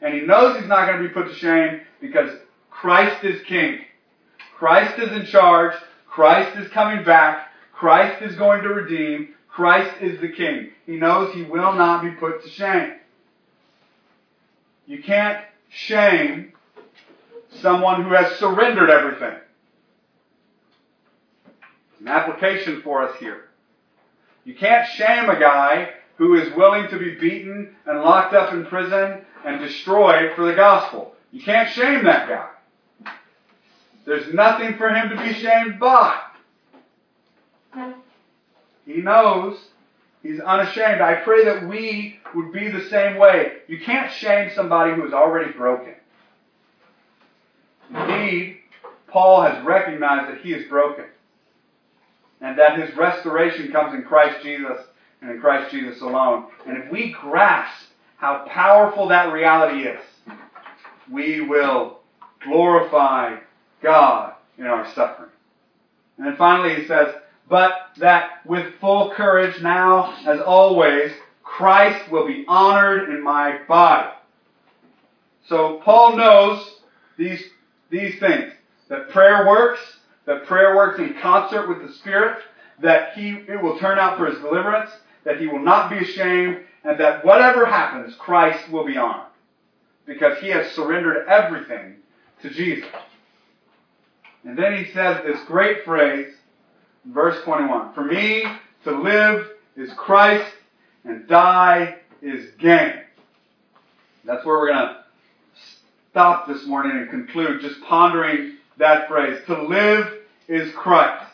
And 0.00 0.14
he 0.14 0.20
knows 0.20 0.58
he's 0.58 0.68
not 0.68 0.86
going 0.86 1.02
to 1.02 1.08
be 1.08 1.14
put 1.14 1.28
to 1.28 1.34
shame 1.34 1.80
because 2.00 2.30
Christ 2.70 3.24
is 3.24 3.42
king. 3.42 3.80
Christ 4.56 4.98
is 4.98 5.12
in 5.12 5.26
charge. 5.26 5.74
Christ 6.06 6.56
is 6.56 6.68
coming 6.70 7.04
back. 7.04 7.48
Christ 7.72 8.22
is 8.22 8.36
going 8.36 8.62
to 8.62 8.68
redeem. 8.70 9.34
Christ 9.58 10.00
is 10.00 10.20
the 10.20 10.28
king. 10.28 10.70
He 10.86 10.98
knows 10.98 11.34
he 11.34 11.42
will 11.42 11.72
not 11.72 12.04
be 12.04 12.12
put 12.12 12.44
to 12.44 12.48
shame. 12.48 12.92
You 14.86 15.02
can't 15.02 15.44
shame 15.68 16.52
someone 17.60 18.04
who 18.04 18.12
has 18.12 18.38
surrendered 18.38 18.88
everything. 18.88 19.36
It's 21.90 22.00
an 22.00 22.06
application 22.06 22.82
for 22.82 23.02
us 23.02 23.18
here. 23.18 23.48
You 24.44 24.54
can't 24.54 24.86
shame 24.90 25.28
a 25.28 25.40
guy 25.40 25.90
who 26.18 26.36
is 26.36 26.54
willing 26.54 26.88
to 26.90 26.96
be 26.96 27.16
beaten 27.16 27.74
and 27.84 28.02
locked 28.02 28.34
up 28.34 28.52
in 28.52 28.64
prison 28.66 29.22
and 29.44 29.58
destroyed 29.58 30.36
for 30.36 30.44
the 30.44 30.54
gospel. 30.54 31.16
You 31.32 31.42
can't 31.42 31.68
shame 31.68 32.04
that 32.04 32.28
guy. 32.28 33.10
There's 34.06 34.32
nothing 34.32 34.76
for 34.76 34.88
him 34.90 35.08
to 35.08 35.16
be 35.16 35.32
shamed 35.32 35.80
by. 35.80 36.16
He 38.88 39.02
knows 39.02 39.58
he's 40.22 40.40
unashamed. 40.40 41.02
I 41.02 41.16
pray 41.16 41.44
that 41.44 41.68
we 41.68 42.20
would 42.34 42.52
be 42.52 42.70
the 42.70 42.88
same 42.88 43.18
way. 43.18 43.58
You 43.68 43.78
can't 43.78 44.10
shame 44.10 44.50
somebody 44.54 44.94
who 44.94 45.06
is 45.06 45.12
already 45.12 45.52
broken. 45.52 45.92
Indeed, 47.94 48.60
Paul 49.06 49.42
has 49.42 49.62
recognized 49.62 50.30
that 50.30 50.40
he 50.40 50.54
is 50.54 50.66
broken 50.70 51.04
and 52.40 52.58
that 52.58 52.78
his 52.78 52.96
restoration 52.96 53.70
comes 53.70 53.92
in 53.92 54.04
Christ 54.04 54.42
Jesus 54.42 54.78
and 55.20 55.32
in 55.32 55.40
Christ 55.40 55.70
Jesus 55.70 56.00
alone. 56.00 56.46
And 56.66 56.78
if 56.78 56.90
we 56.90 57.12
grasp 57.12 57.88
how 58.16 58.46
powerful 58.48 59.08
that 59.08 59.34
reality 59.34 59.82
is, 59.82 60.00
we 61.10 61.42
will 61.42 61.98
glorify 62.42 63.36
God 63.82 64.32
in 64.56 64.64
our 64.64 64.90
suffering. 64.94 65.30
And 66.16 66.26
then 66.26 66.36
finally 66.36 66.74
he 66.74 66.86
says, 66.86 67.14
but 67.48 67.72
that 67.98 68.44
with 68.44 68.74
full 68.80 69.12
courage 69.12 69.60
now, 69.62 70.14
as 70.26 70.40
always, 70.40 71.12
Christ 71.42 72.10
will 72.10 72.26
be 72.26 72.44
honored 72.46 73.08
in 73.08 73.22
my 73.22 73.60
body. 73.66 74.10
So 75.48 75.80
Paul 75.82 76.16
knows 76.16 76.80
these, 77.16 77.42
these 77.90 78.18
things. 78.20 78.52
That 78.88 79.08
prayer 79.10 79.46
works, 79.46 79.80
that 80.26 80.46
prayer 80.46 80.76
works 80.76 80.98
in 80.98 81.14
concert 81.20 81.68
with 81.68 81.86
the 81.86 81.92
Spirit, 81.94 82.38
that 82.80 83.14
he, 83.14 83.30
it 83.48 83.62
will 83.62 83.78
turn 83.78 83.98
out 83.98 84.18
for 84.18 84.26
his 84.26 84.38
deliverance, 84.38 84.90
that 85.24 85.40
he 85.40 85.46
will 85.46 85.58
not 85.58 85.90
be 85.90 85.98
ashamed, 85.98 86.60
and 86.84 87.00
that 87.00 87.24
whatever 87.24 87.66
happens, 87.66 88.14
Christ 88.16 88.70
will 88.70 88.86
be 88.86 88.96
honored. 88.96 89.26
Because 90.06 90.38
he 90.38 90.48
has 90.48 90.70
surrendered 90.72 91.26
everything 91.28 91.96
to 92.42 92.50
Jesus. 92.50 92.88
And 94.44 94.56
then 94.56 94.76
he 94.82 94.90
says 94.92 95.22
this 95.24 95.40
great 95.46 95.84
phrase, 95.84 96.32
verse 97.04 97.42
21. 97.44 97.94
For 97.94 98.04
me 98.04 98.44
to 98.84 98.90
live 98.90 99.46
is 99.76 99.92
Christ, 99.94 100.52
and 101.04 101.26
die 101.28 101.96
is 102.22 102.50
gain. 102.58 102.94
That's 104.24 104.44
where 104.44 104.58
we're 104.58 104.72
going 104.72 104.88
to 104.88 105.04
stop 106.10 106.48
this 106.48 106.66
morning 106.66 106.96
and 106.96 107.08
conclude, 107.10 107.60
just 107.60 107.80
pondering 107.82 108.56
that 108.76 109.08
phrase. 109.08 109.40
To 109.46 109.62
live 109.62 110.06
is 110.48 110.72
Christ. 110.74 111.26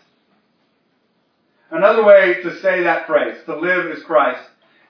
Another 1.71 2.05
way 2.05 2.43
to 2.43 2.61
say 2.61 2.83
that 2.85 3.07
phrase, 3.07 3.37
to 3.47 3.57
live 3.59 3.87
is 3.87 4.03
Christ, 4.05 4.43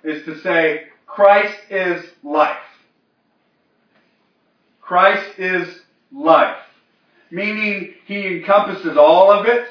is 0.03 0.25
to 0.27 0.39
say, 0.41 0.89
Christ 1.07 1.57
is 1.71 2.05
life. 2.23 2.59
Christ 4.83 5.39
is 5.39 5.81
life. 6.13 6.59
Meaning, 7.31 7.95
He 8.07 8.27
encompasses 8.27 8.97
all 8.99 9.31
of 9.31 9.47
it. 9.47 9.67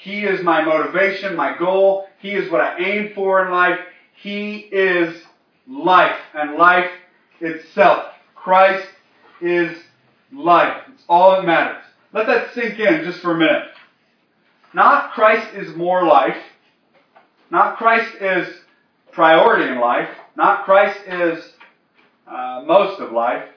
He 0.00 0.24
is 0.24 0.42
my 0.42 0.64
motivation, 0.64 1.34
my 1.34 1.56
goal. 1.58 2.06
He 2.20 2.30
is 2.30 2.50
what 2.50 2.60
I 2.60 2.78
aim 2.78 3.12
for 3.14 3.44
in 3.44 3.50
life. 3.50 3.78
He 4.22 4.58
is 4.58 5.22
life 5.68 6.18
and 6.34 6.56
life 6.56 6.90
itself. 7.40 8.04
Christ 8.34 8.86
is 9.40 9.76
life. 10.32 10.82
It's 10.92 11.02
all 11.08 11.32
that 11.32 11.44
matters. 11.44 11.82
Let 12.12 12.26
that 12.28 12.54
sink 12.54 12.78
in 12.78 13.04
just 13.04 13.20
for 13.20 13.32
a 13.32 13.38
minute. 13.38 13.70
Not 14.72 15.12
Christ 15.12 15.54
is 15.54 15.74
more 15.76 16.04
life. 16.04 16.36
Not 17.50 17.76
Christ 17.76 18.14
is 18.20 18.48
priority 19.12 19.70
in 19.72 19.80
life. 19.80 20.08
Not 20.36 20.64
Christ 20.64 21.00
is 21.08 21.52
uh, 22.26 22.62
most 22.66 23.00
of 23.00 23.10
life. 23.10 23.48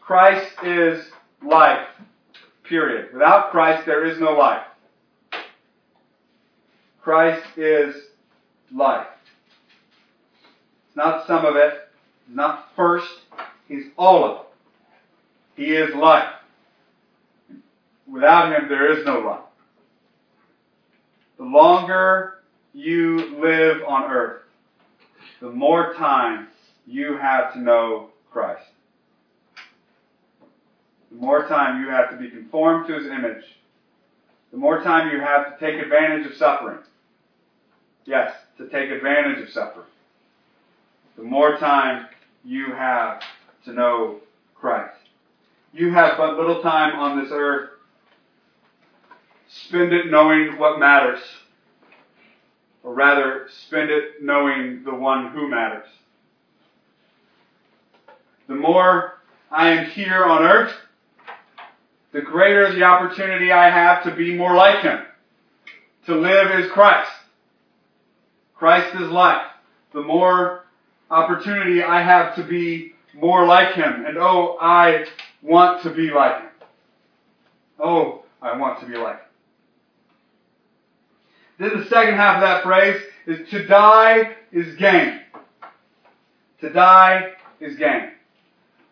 Christ 0.00 0.52
is 0.62 1.10
life. 1.44 1.88
Period. 2.62 3.12
Without 3.12 3.50
Christ, 3.50 3.86
there 3.86 4.04
is 4.04 4.20
no 4.20 4.32
life. 4.32 4.64
Christ 7.06 7.46
is 7.56 7.94
life. 8.74 9.06
It's 10.88 10.96
not 10.96 11.24
some 11.28 11.44
of 11.44 11.54
it. 11.54 11.72
It's 12.26 12.34
not 12.34 12.70
first. 12.74 13.06
He's 13.68 13.84
all 13.96 14.24
of 14.24 14.40
it. 14.40 15.62
He 15.62 15.72
is 15.76 15.94
life. 15.94 16.32
Without 18.08 18.52
Him, 18.52 18.68
there 18.68 18.98
is 18.98 19.06
no 19.06 19.20
life. 19.20 19.44
The 21.38 21.44
longer 21.44 22.38
you 22.74 23.40
live 23.40 23.82
on 23.86 24.10
earth, 24.10 24.42
the 25.40 25.50
more 25.50 25.94
time 25.94 26.48
you 26.88 27.18
have 27.18 27.52
to 27.52 27.60
know 27.60 28.08
Christ. 28.32 28.66
The 31.12 31.18
more 31.18 31.46
time 31.46 31.84
you 31.84 31.88
have 31.88 32.10
to 32.10 32.16
be 32.16 32.30
conformed 32.30 32.88
to 32.88 32.94
His 32.94 33.06
image. 33.06 33.44
The 34.50 34.58
more 34.58 34.82
time 34.82 35.12
you 35.12 35.20
have 35.20 35.56
to 35.56 35.64
take 35.64 35.80
advantage 35.80 36.26
of 36.26 36.36
suffering. 36.36 36.78
Yes, 38.06 38.32
to 38.58 38.68
take 38.68 38.90
advantage 38.90 39.42
of 39.42 39.50
suffering. 39.50 39.86
The 41.16 41.22
more 41.22 41.56
time 41.58 42.06
you 42.44 42.72
have 42.72 43.22
to 43.64 43.72
know 43.72 44.20
Christ. 44.54 44.94
You 45.72 45.92
have 45.92 46.16
but 46.16 46.36
little 46.36 46.62
time 46.62 46.98
on 46.98 47.22
this 47.22 47.30
earth 47.32 47.70
Spend 49.48 49.92
it 49.92 50.10
knowing 50.10 50.58
what 50.58 50.78
matters. 50.78 51.20
Or 52.82 52.94
rather, 52.94 53.48
spend 53.66 53.90
it 53.90 54.22
knowing 54.22 54.84
the 54.84 54.94
one 54.94 55.30
who 55.30 55.48
matters. 55.48 55.86
The 58.48 58.54
more 58.54 59.14
I 59.50 59.70
am 59.70 59.90
here 59.90 60.24
on 60.24 60.44
earth, 60.44 60.72
the 62.12 62.20
greater 62.20 62.72
the 62.72 62.84
opportunity 62.84 63.50
I 63.50 63.70
have 63.70 64.04
to 64.04 64.14
be 64.14 64.36
more 64.36 64.54
like 64.54 64.82
Him. 64.82 65.00
To 66.06 66.14
live 66.14 66.52
as 66.52 66.70
Christ. 66.70 67.10
Christ 68.56 68.94
is 68.96 69.10
life. 69.10 69.46
The 69.92 70.02
more 70.02 70.64
opportunity 71.10 71.82
I 71.82 72.02
have 72.02 72.34
to 72.36 72.42
be 72.42 72.92
more 73.14 73.46
like 73.46 73.74
Him. 73.74 74.04
And 74.06 74.16
oh, 74.18 74.56
I 74.60 75.06
want 75.42 75.82
to 75.82 75.90
be 75.90 76.10
like 76.10 76.40
Him. 76.40 76.50
Oh, 77.78 78.22
I 78.40 78.56
want 78.56 78.80
to 78.80 78.86
be 78.86 78.96
like 78.96 79.16
Him. 79.16 79.26
Then 81.58 81.80
the 81.80 81.86
second 81.86 82.14
half 82.14 82.36
of 82.36 82.40
that 82.42 82.62
phrase 82.62 83.00
is 83.26 83.48
to 83.50 83.66
die 83.66 84.36
is 84.52 84.76
gain. 84.76 85.20
To 86.60 86.70
die 86.70 87.32
is 87.60 87.76
gain. 87.76 88.12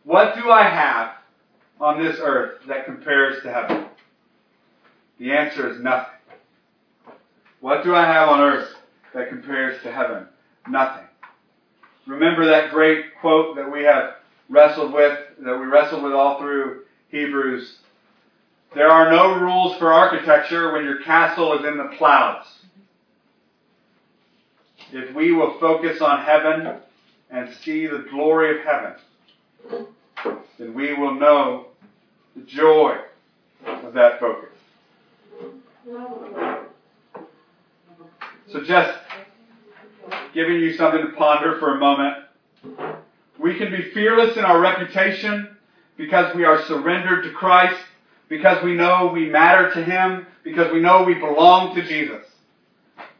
What 0.05 0.37
do 0.37 0.51
I 0.51 0.65
have 0.65 1.13
on 1.81 2.03
this 2.03 2.19
earth 2.21 2.61
that 2.69 2.85
compares 2.85 3.43
to 3.43 3.53
heaven? 3.53 3.87
The 5.19 5.33
answer 5.33 5.71
is 5.71 5.81
nothing. 5.81 6.13
What 7.61 7.85
do 7.85 7.95
I 7.95 8.05
have 8.05 8.29
on 8.29 8.41
earth 8.41 8.75
that 9.15 9.29
compares 9.29 9.83
to 9.83 9.93
heaven? 9.93 10.27
Nothing. 10.69 11.07
Remember 12.07 12.47
that 12.47 12.71
great 12.71 13.17
quote 13.21 13.57
that 13.57 13.71
we 13.71 13.85
have 13.85 14.15
wrestled 14.49 14.93
with, 14.93 15.19
that 15.39 15.59
we 15.59 15.67
wrestled 15.67 16.03
with 16.03 16.13
all 16.13 16.39
through 16.39 16.83
Hebrews, 17.09 17.79
there 18.75 18.91
are 18.91 19.11
no 19.11 19.39
rules 19.39 19.77
for 19.79 19.93
architecture 19.93 20.73
when 20.73 20.85
your 20.85 21.01
castle 21.03 21.57
is 21.59 21.65
in 21.65 21.79
the 21.79 21.95
clouds. 21.97 22.47
If 24.93 25.15
we 25.15 25.33
will 25.33 25.59
focus 25.61 26.01
on 26.01 26.25
heaven 26.25 26.81
and 27.31 27.55
see 27.63 27.87
the 27.87 28.07
glory 28.11 28.59
of 28.59 28.65
heaven, 28.65 29.87
then 30.59 30.75
we 30.75 30.93
will 30.95 31.15
know 31.15 31.67
the 32.37 32.43
joy 32.43 32.99
of 33.65 33.95
that 33.95 34.19
focus. 34.19 34.51
So 38.55 38.63
just 38.63 38.97
giving 40.33 40.61
you 40.61 40.75
something 40.75 41.01
to 41.01 41.13
ponder 41.17 41.59
for 41.59 41.75
a 41.75 41.81
moment. 41.81 42.19
We 43.37 43.59
can 43.59 43.73
be 43.73 43.91
fearless 43.91 44.37
in 44.37 44.45
our 44.45 44.61
reputation 44.61 45.57
because 45.97 46.33
we 46.37 46.45
are 46.45 46.63
surrendered 46.67 47.25
to 47.25 47.33
Christ, 47.33 47.81
because 48.29 48.63
we 48.63 48.75
know 48.75 49.11
we 49.13 49.29
matter 49.29 49.73
to 49.73 49.83
Him, 49.83 50.29
because 50.45 50.73
we 50.73 50.79
know 50.79 51.03
we 51.03 51.15
belong 51.15 51.75
to 51.75 51.83
Jesus. 51.83 52.25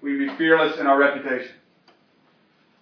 We 0.03 0.19
can 0.19 0.29
be 0.29 0.37
fearless 0.37 0.79
in 0.79 0.87
our 0.87 1.01
reputation. 1.01 1.57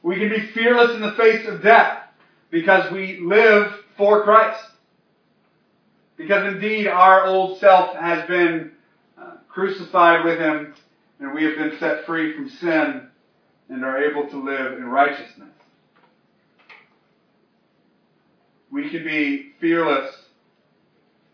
We 0.02 0.16
can 0.16 0.28
be 0.28 0.48
fearless 0.48 0.94
in 0.94 1.00
the 1.00 1.12
face 1.12 1.48
of 1.48 1.62
death 1.62 2.02
because 2.50 2.92
we 2.92 3.18
live 3.20 3.72
for 3.96 4.24
Christ. 4.24 4.62
Because 6.18 6.52
indeed 6.52 6.86
our 6.86 7.24
old 7.24 7.60
self 7.60 7.96
has 7.96 8.28
been 8.28 8.72
uh, 9.16 9.36
crucified 9.48 10.26
with 10.26 10.38
Him 10.38 10.74
and 11.22 11.32
we 11.32 11.44
have 11.44 11.56
been 11.56 11.78
set 11.78 12.04
free 12.04 12.34
from 12.34 12.48
sin 12.48 13.06
and 13.68 13.84
are 13.84 14.02
able 14.02 14.28
to 14.28 14.36
live 14.36 14.72
in 14.72 14.84
righteousness. 14.84 15.48
We 18.72 18.90
can 18.90 19.04
be 19.04 19.52
fearless 19.60 20.12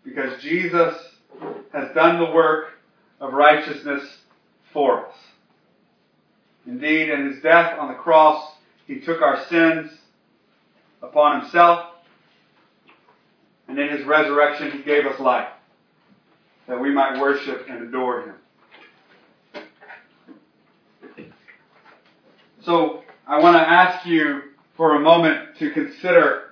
because 0.04 0.42
Jesus 0.42 0.94
has 1.72 1.94
done 1.94 2.18
the 2.18 2.30
work 2.32 2.72
of 3.18 3.32
righteousness 3.32 4.02
for 4.72 5.06
us. 5.06 5.14
Indeed, 6.66 7.08
in 7.08 7.32
his 7.32 7.42
death 7.42 7.78
on 7.78 7.88
the 7.88 7.94
cross, 7.94 8.56
he 8.86 9.00
took 9.00 9.22
our 9.22 9.46
sins 9.46 9.90
upon 11.02 11.40
himself, 11.40 11.86
and 13.68 13.78
in 13.78 13.88
his 13.88 14.06
resurrection, 14.06 14.70
he 14.70 14.82
gave 14.82 15.06
us 15.06 15.18
life 15.18 15.48
that 16.66 16.78
we 16.78 16.92
might 16.92 17.20
worship 17.20 17.66
and 17.70 17.88
adore 17.88 18.22
him. 18.22 18.34
So 22.68 23.02
I 23.26 23.40
want 23.40 23.56
to 23.56 23.66
ask 23.66 24.04
you 24.04 24.42
for 24.76 24.96
a 24.96 25.00
moment 25.00 25.56
to 25.58 25.70
consider 25.70 26.50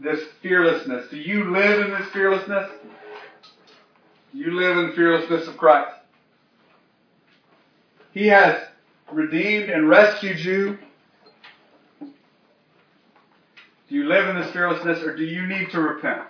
this 0.00 0.22
fearlessness. 0.40 1.10
Do 1.10 1.16
you 1.16 1.50
live 1.50 1.80
in 1.80 1.90
this 1.90 2.08
fearlessness? 2.12 2.70
Do 4.30 4.38
you 4.38 4.52
live 4.52 4.76
in 4.76 4.86
the 4.86 4.92
fearlessness 4.92 5.48
of 5.48 5.56
Christ? 5.56 5.96
He 8.12 8.28
has 8.28 8.62
redeemed 9.10 9.68
and 9.68 9.88
rescued 9.88 10.38
you. 10.38 10.78
Do 12.00 13.96
you 13.96 14.04
live 14.04 14.28
in 14.28 14.40
this 14.40 14.52
fearlessness 14.52 15.02
or 15.02 15.16
do 15.16 15.24
you 15.24 15.44
need 15.48 15.72
to 15.72 15.80
repent? 15.80 16.22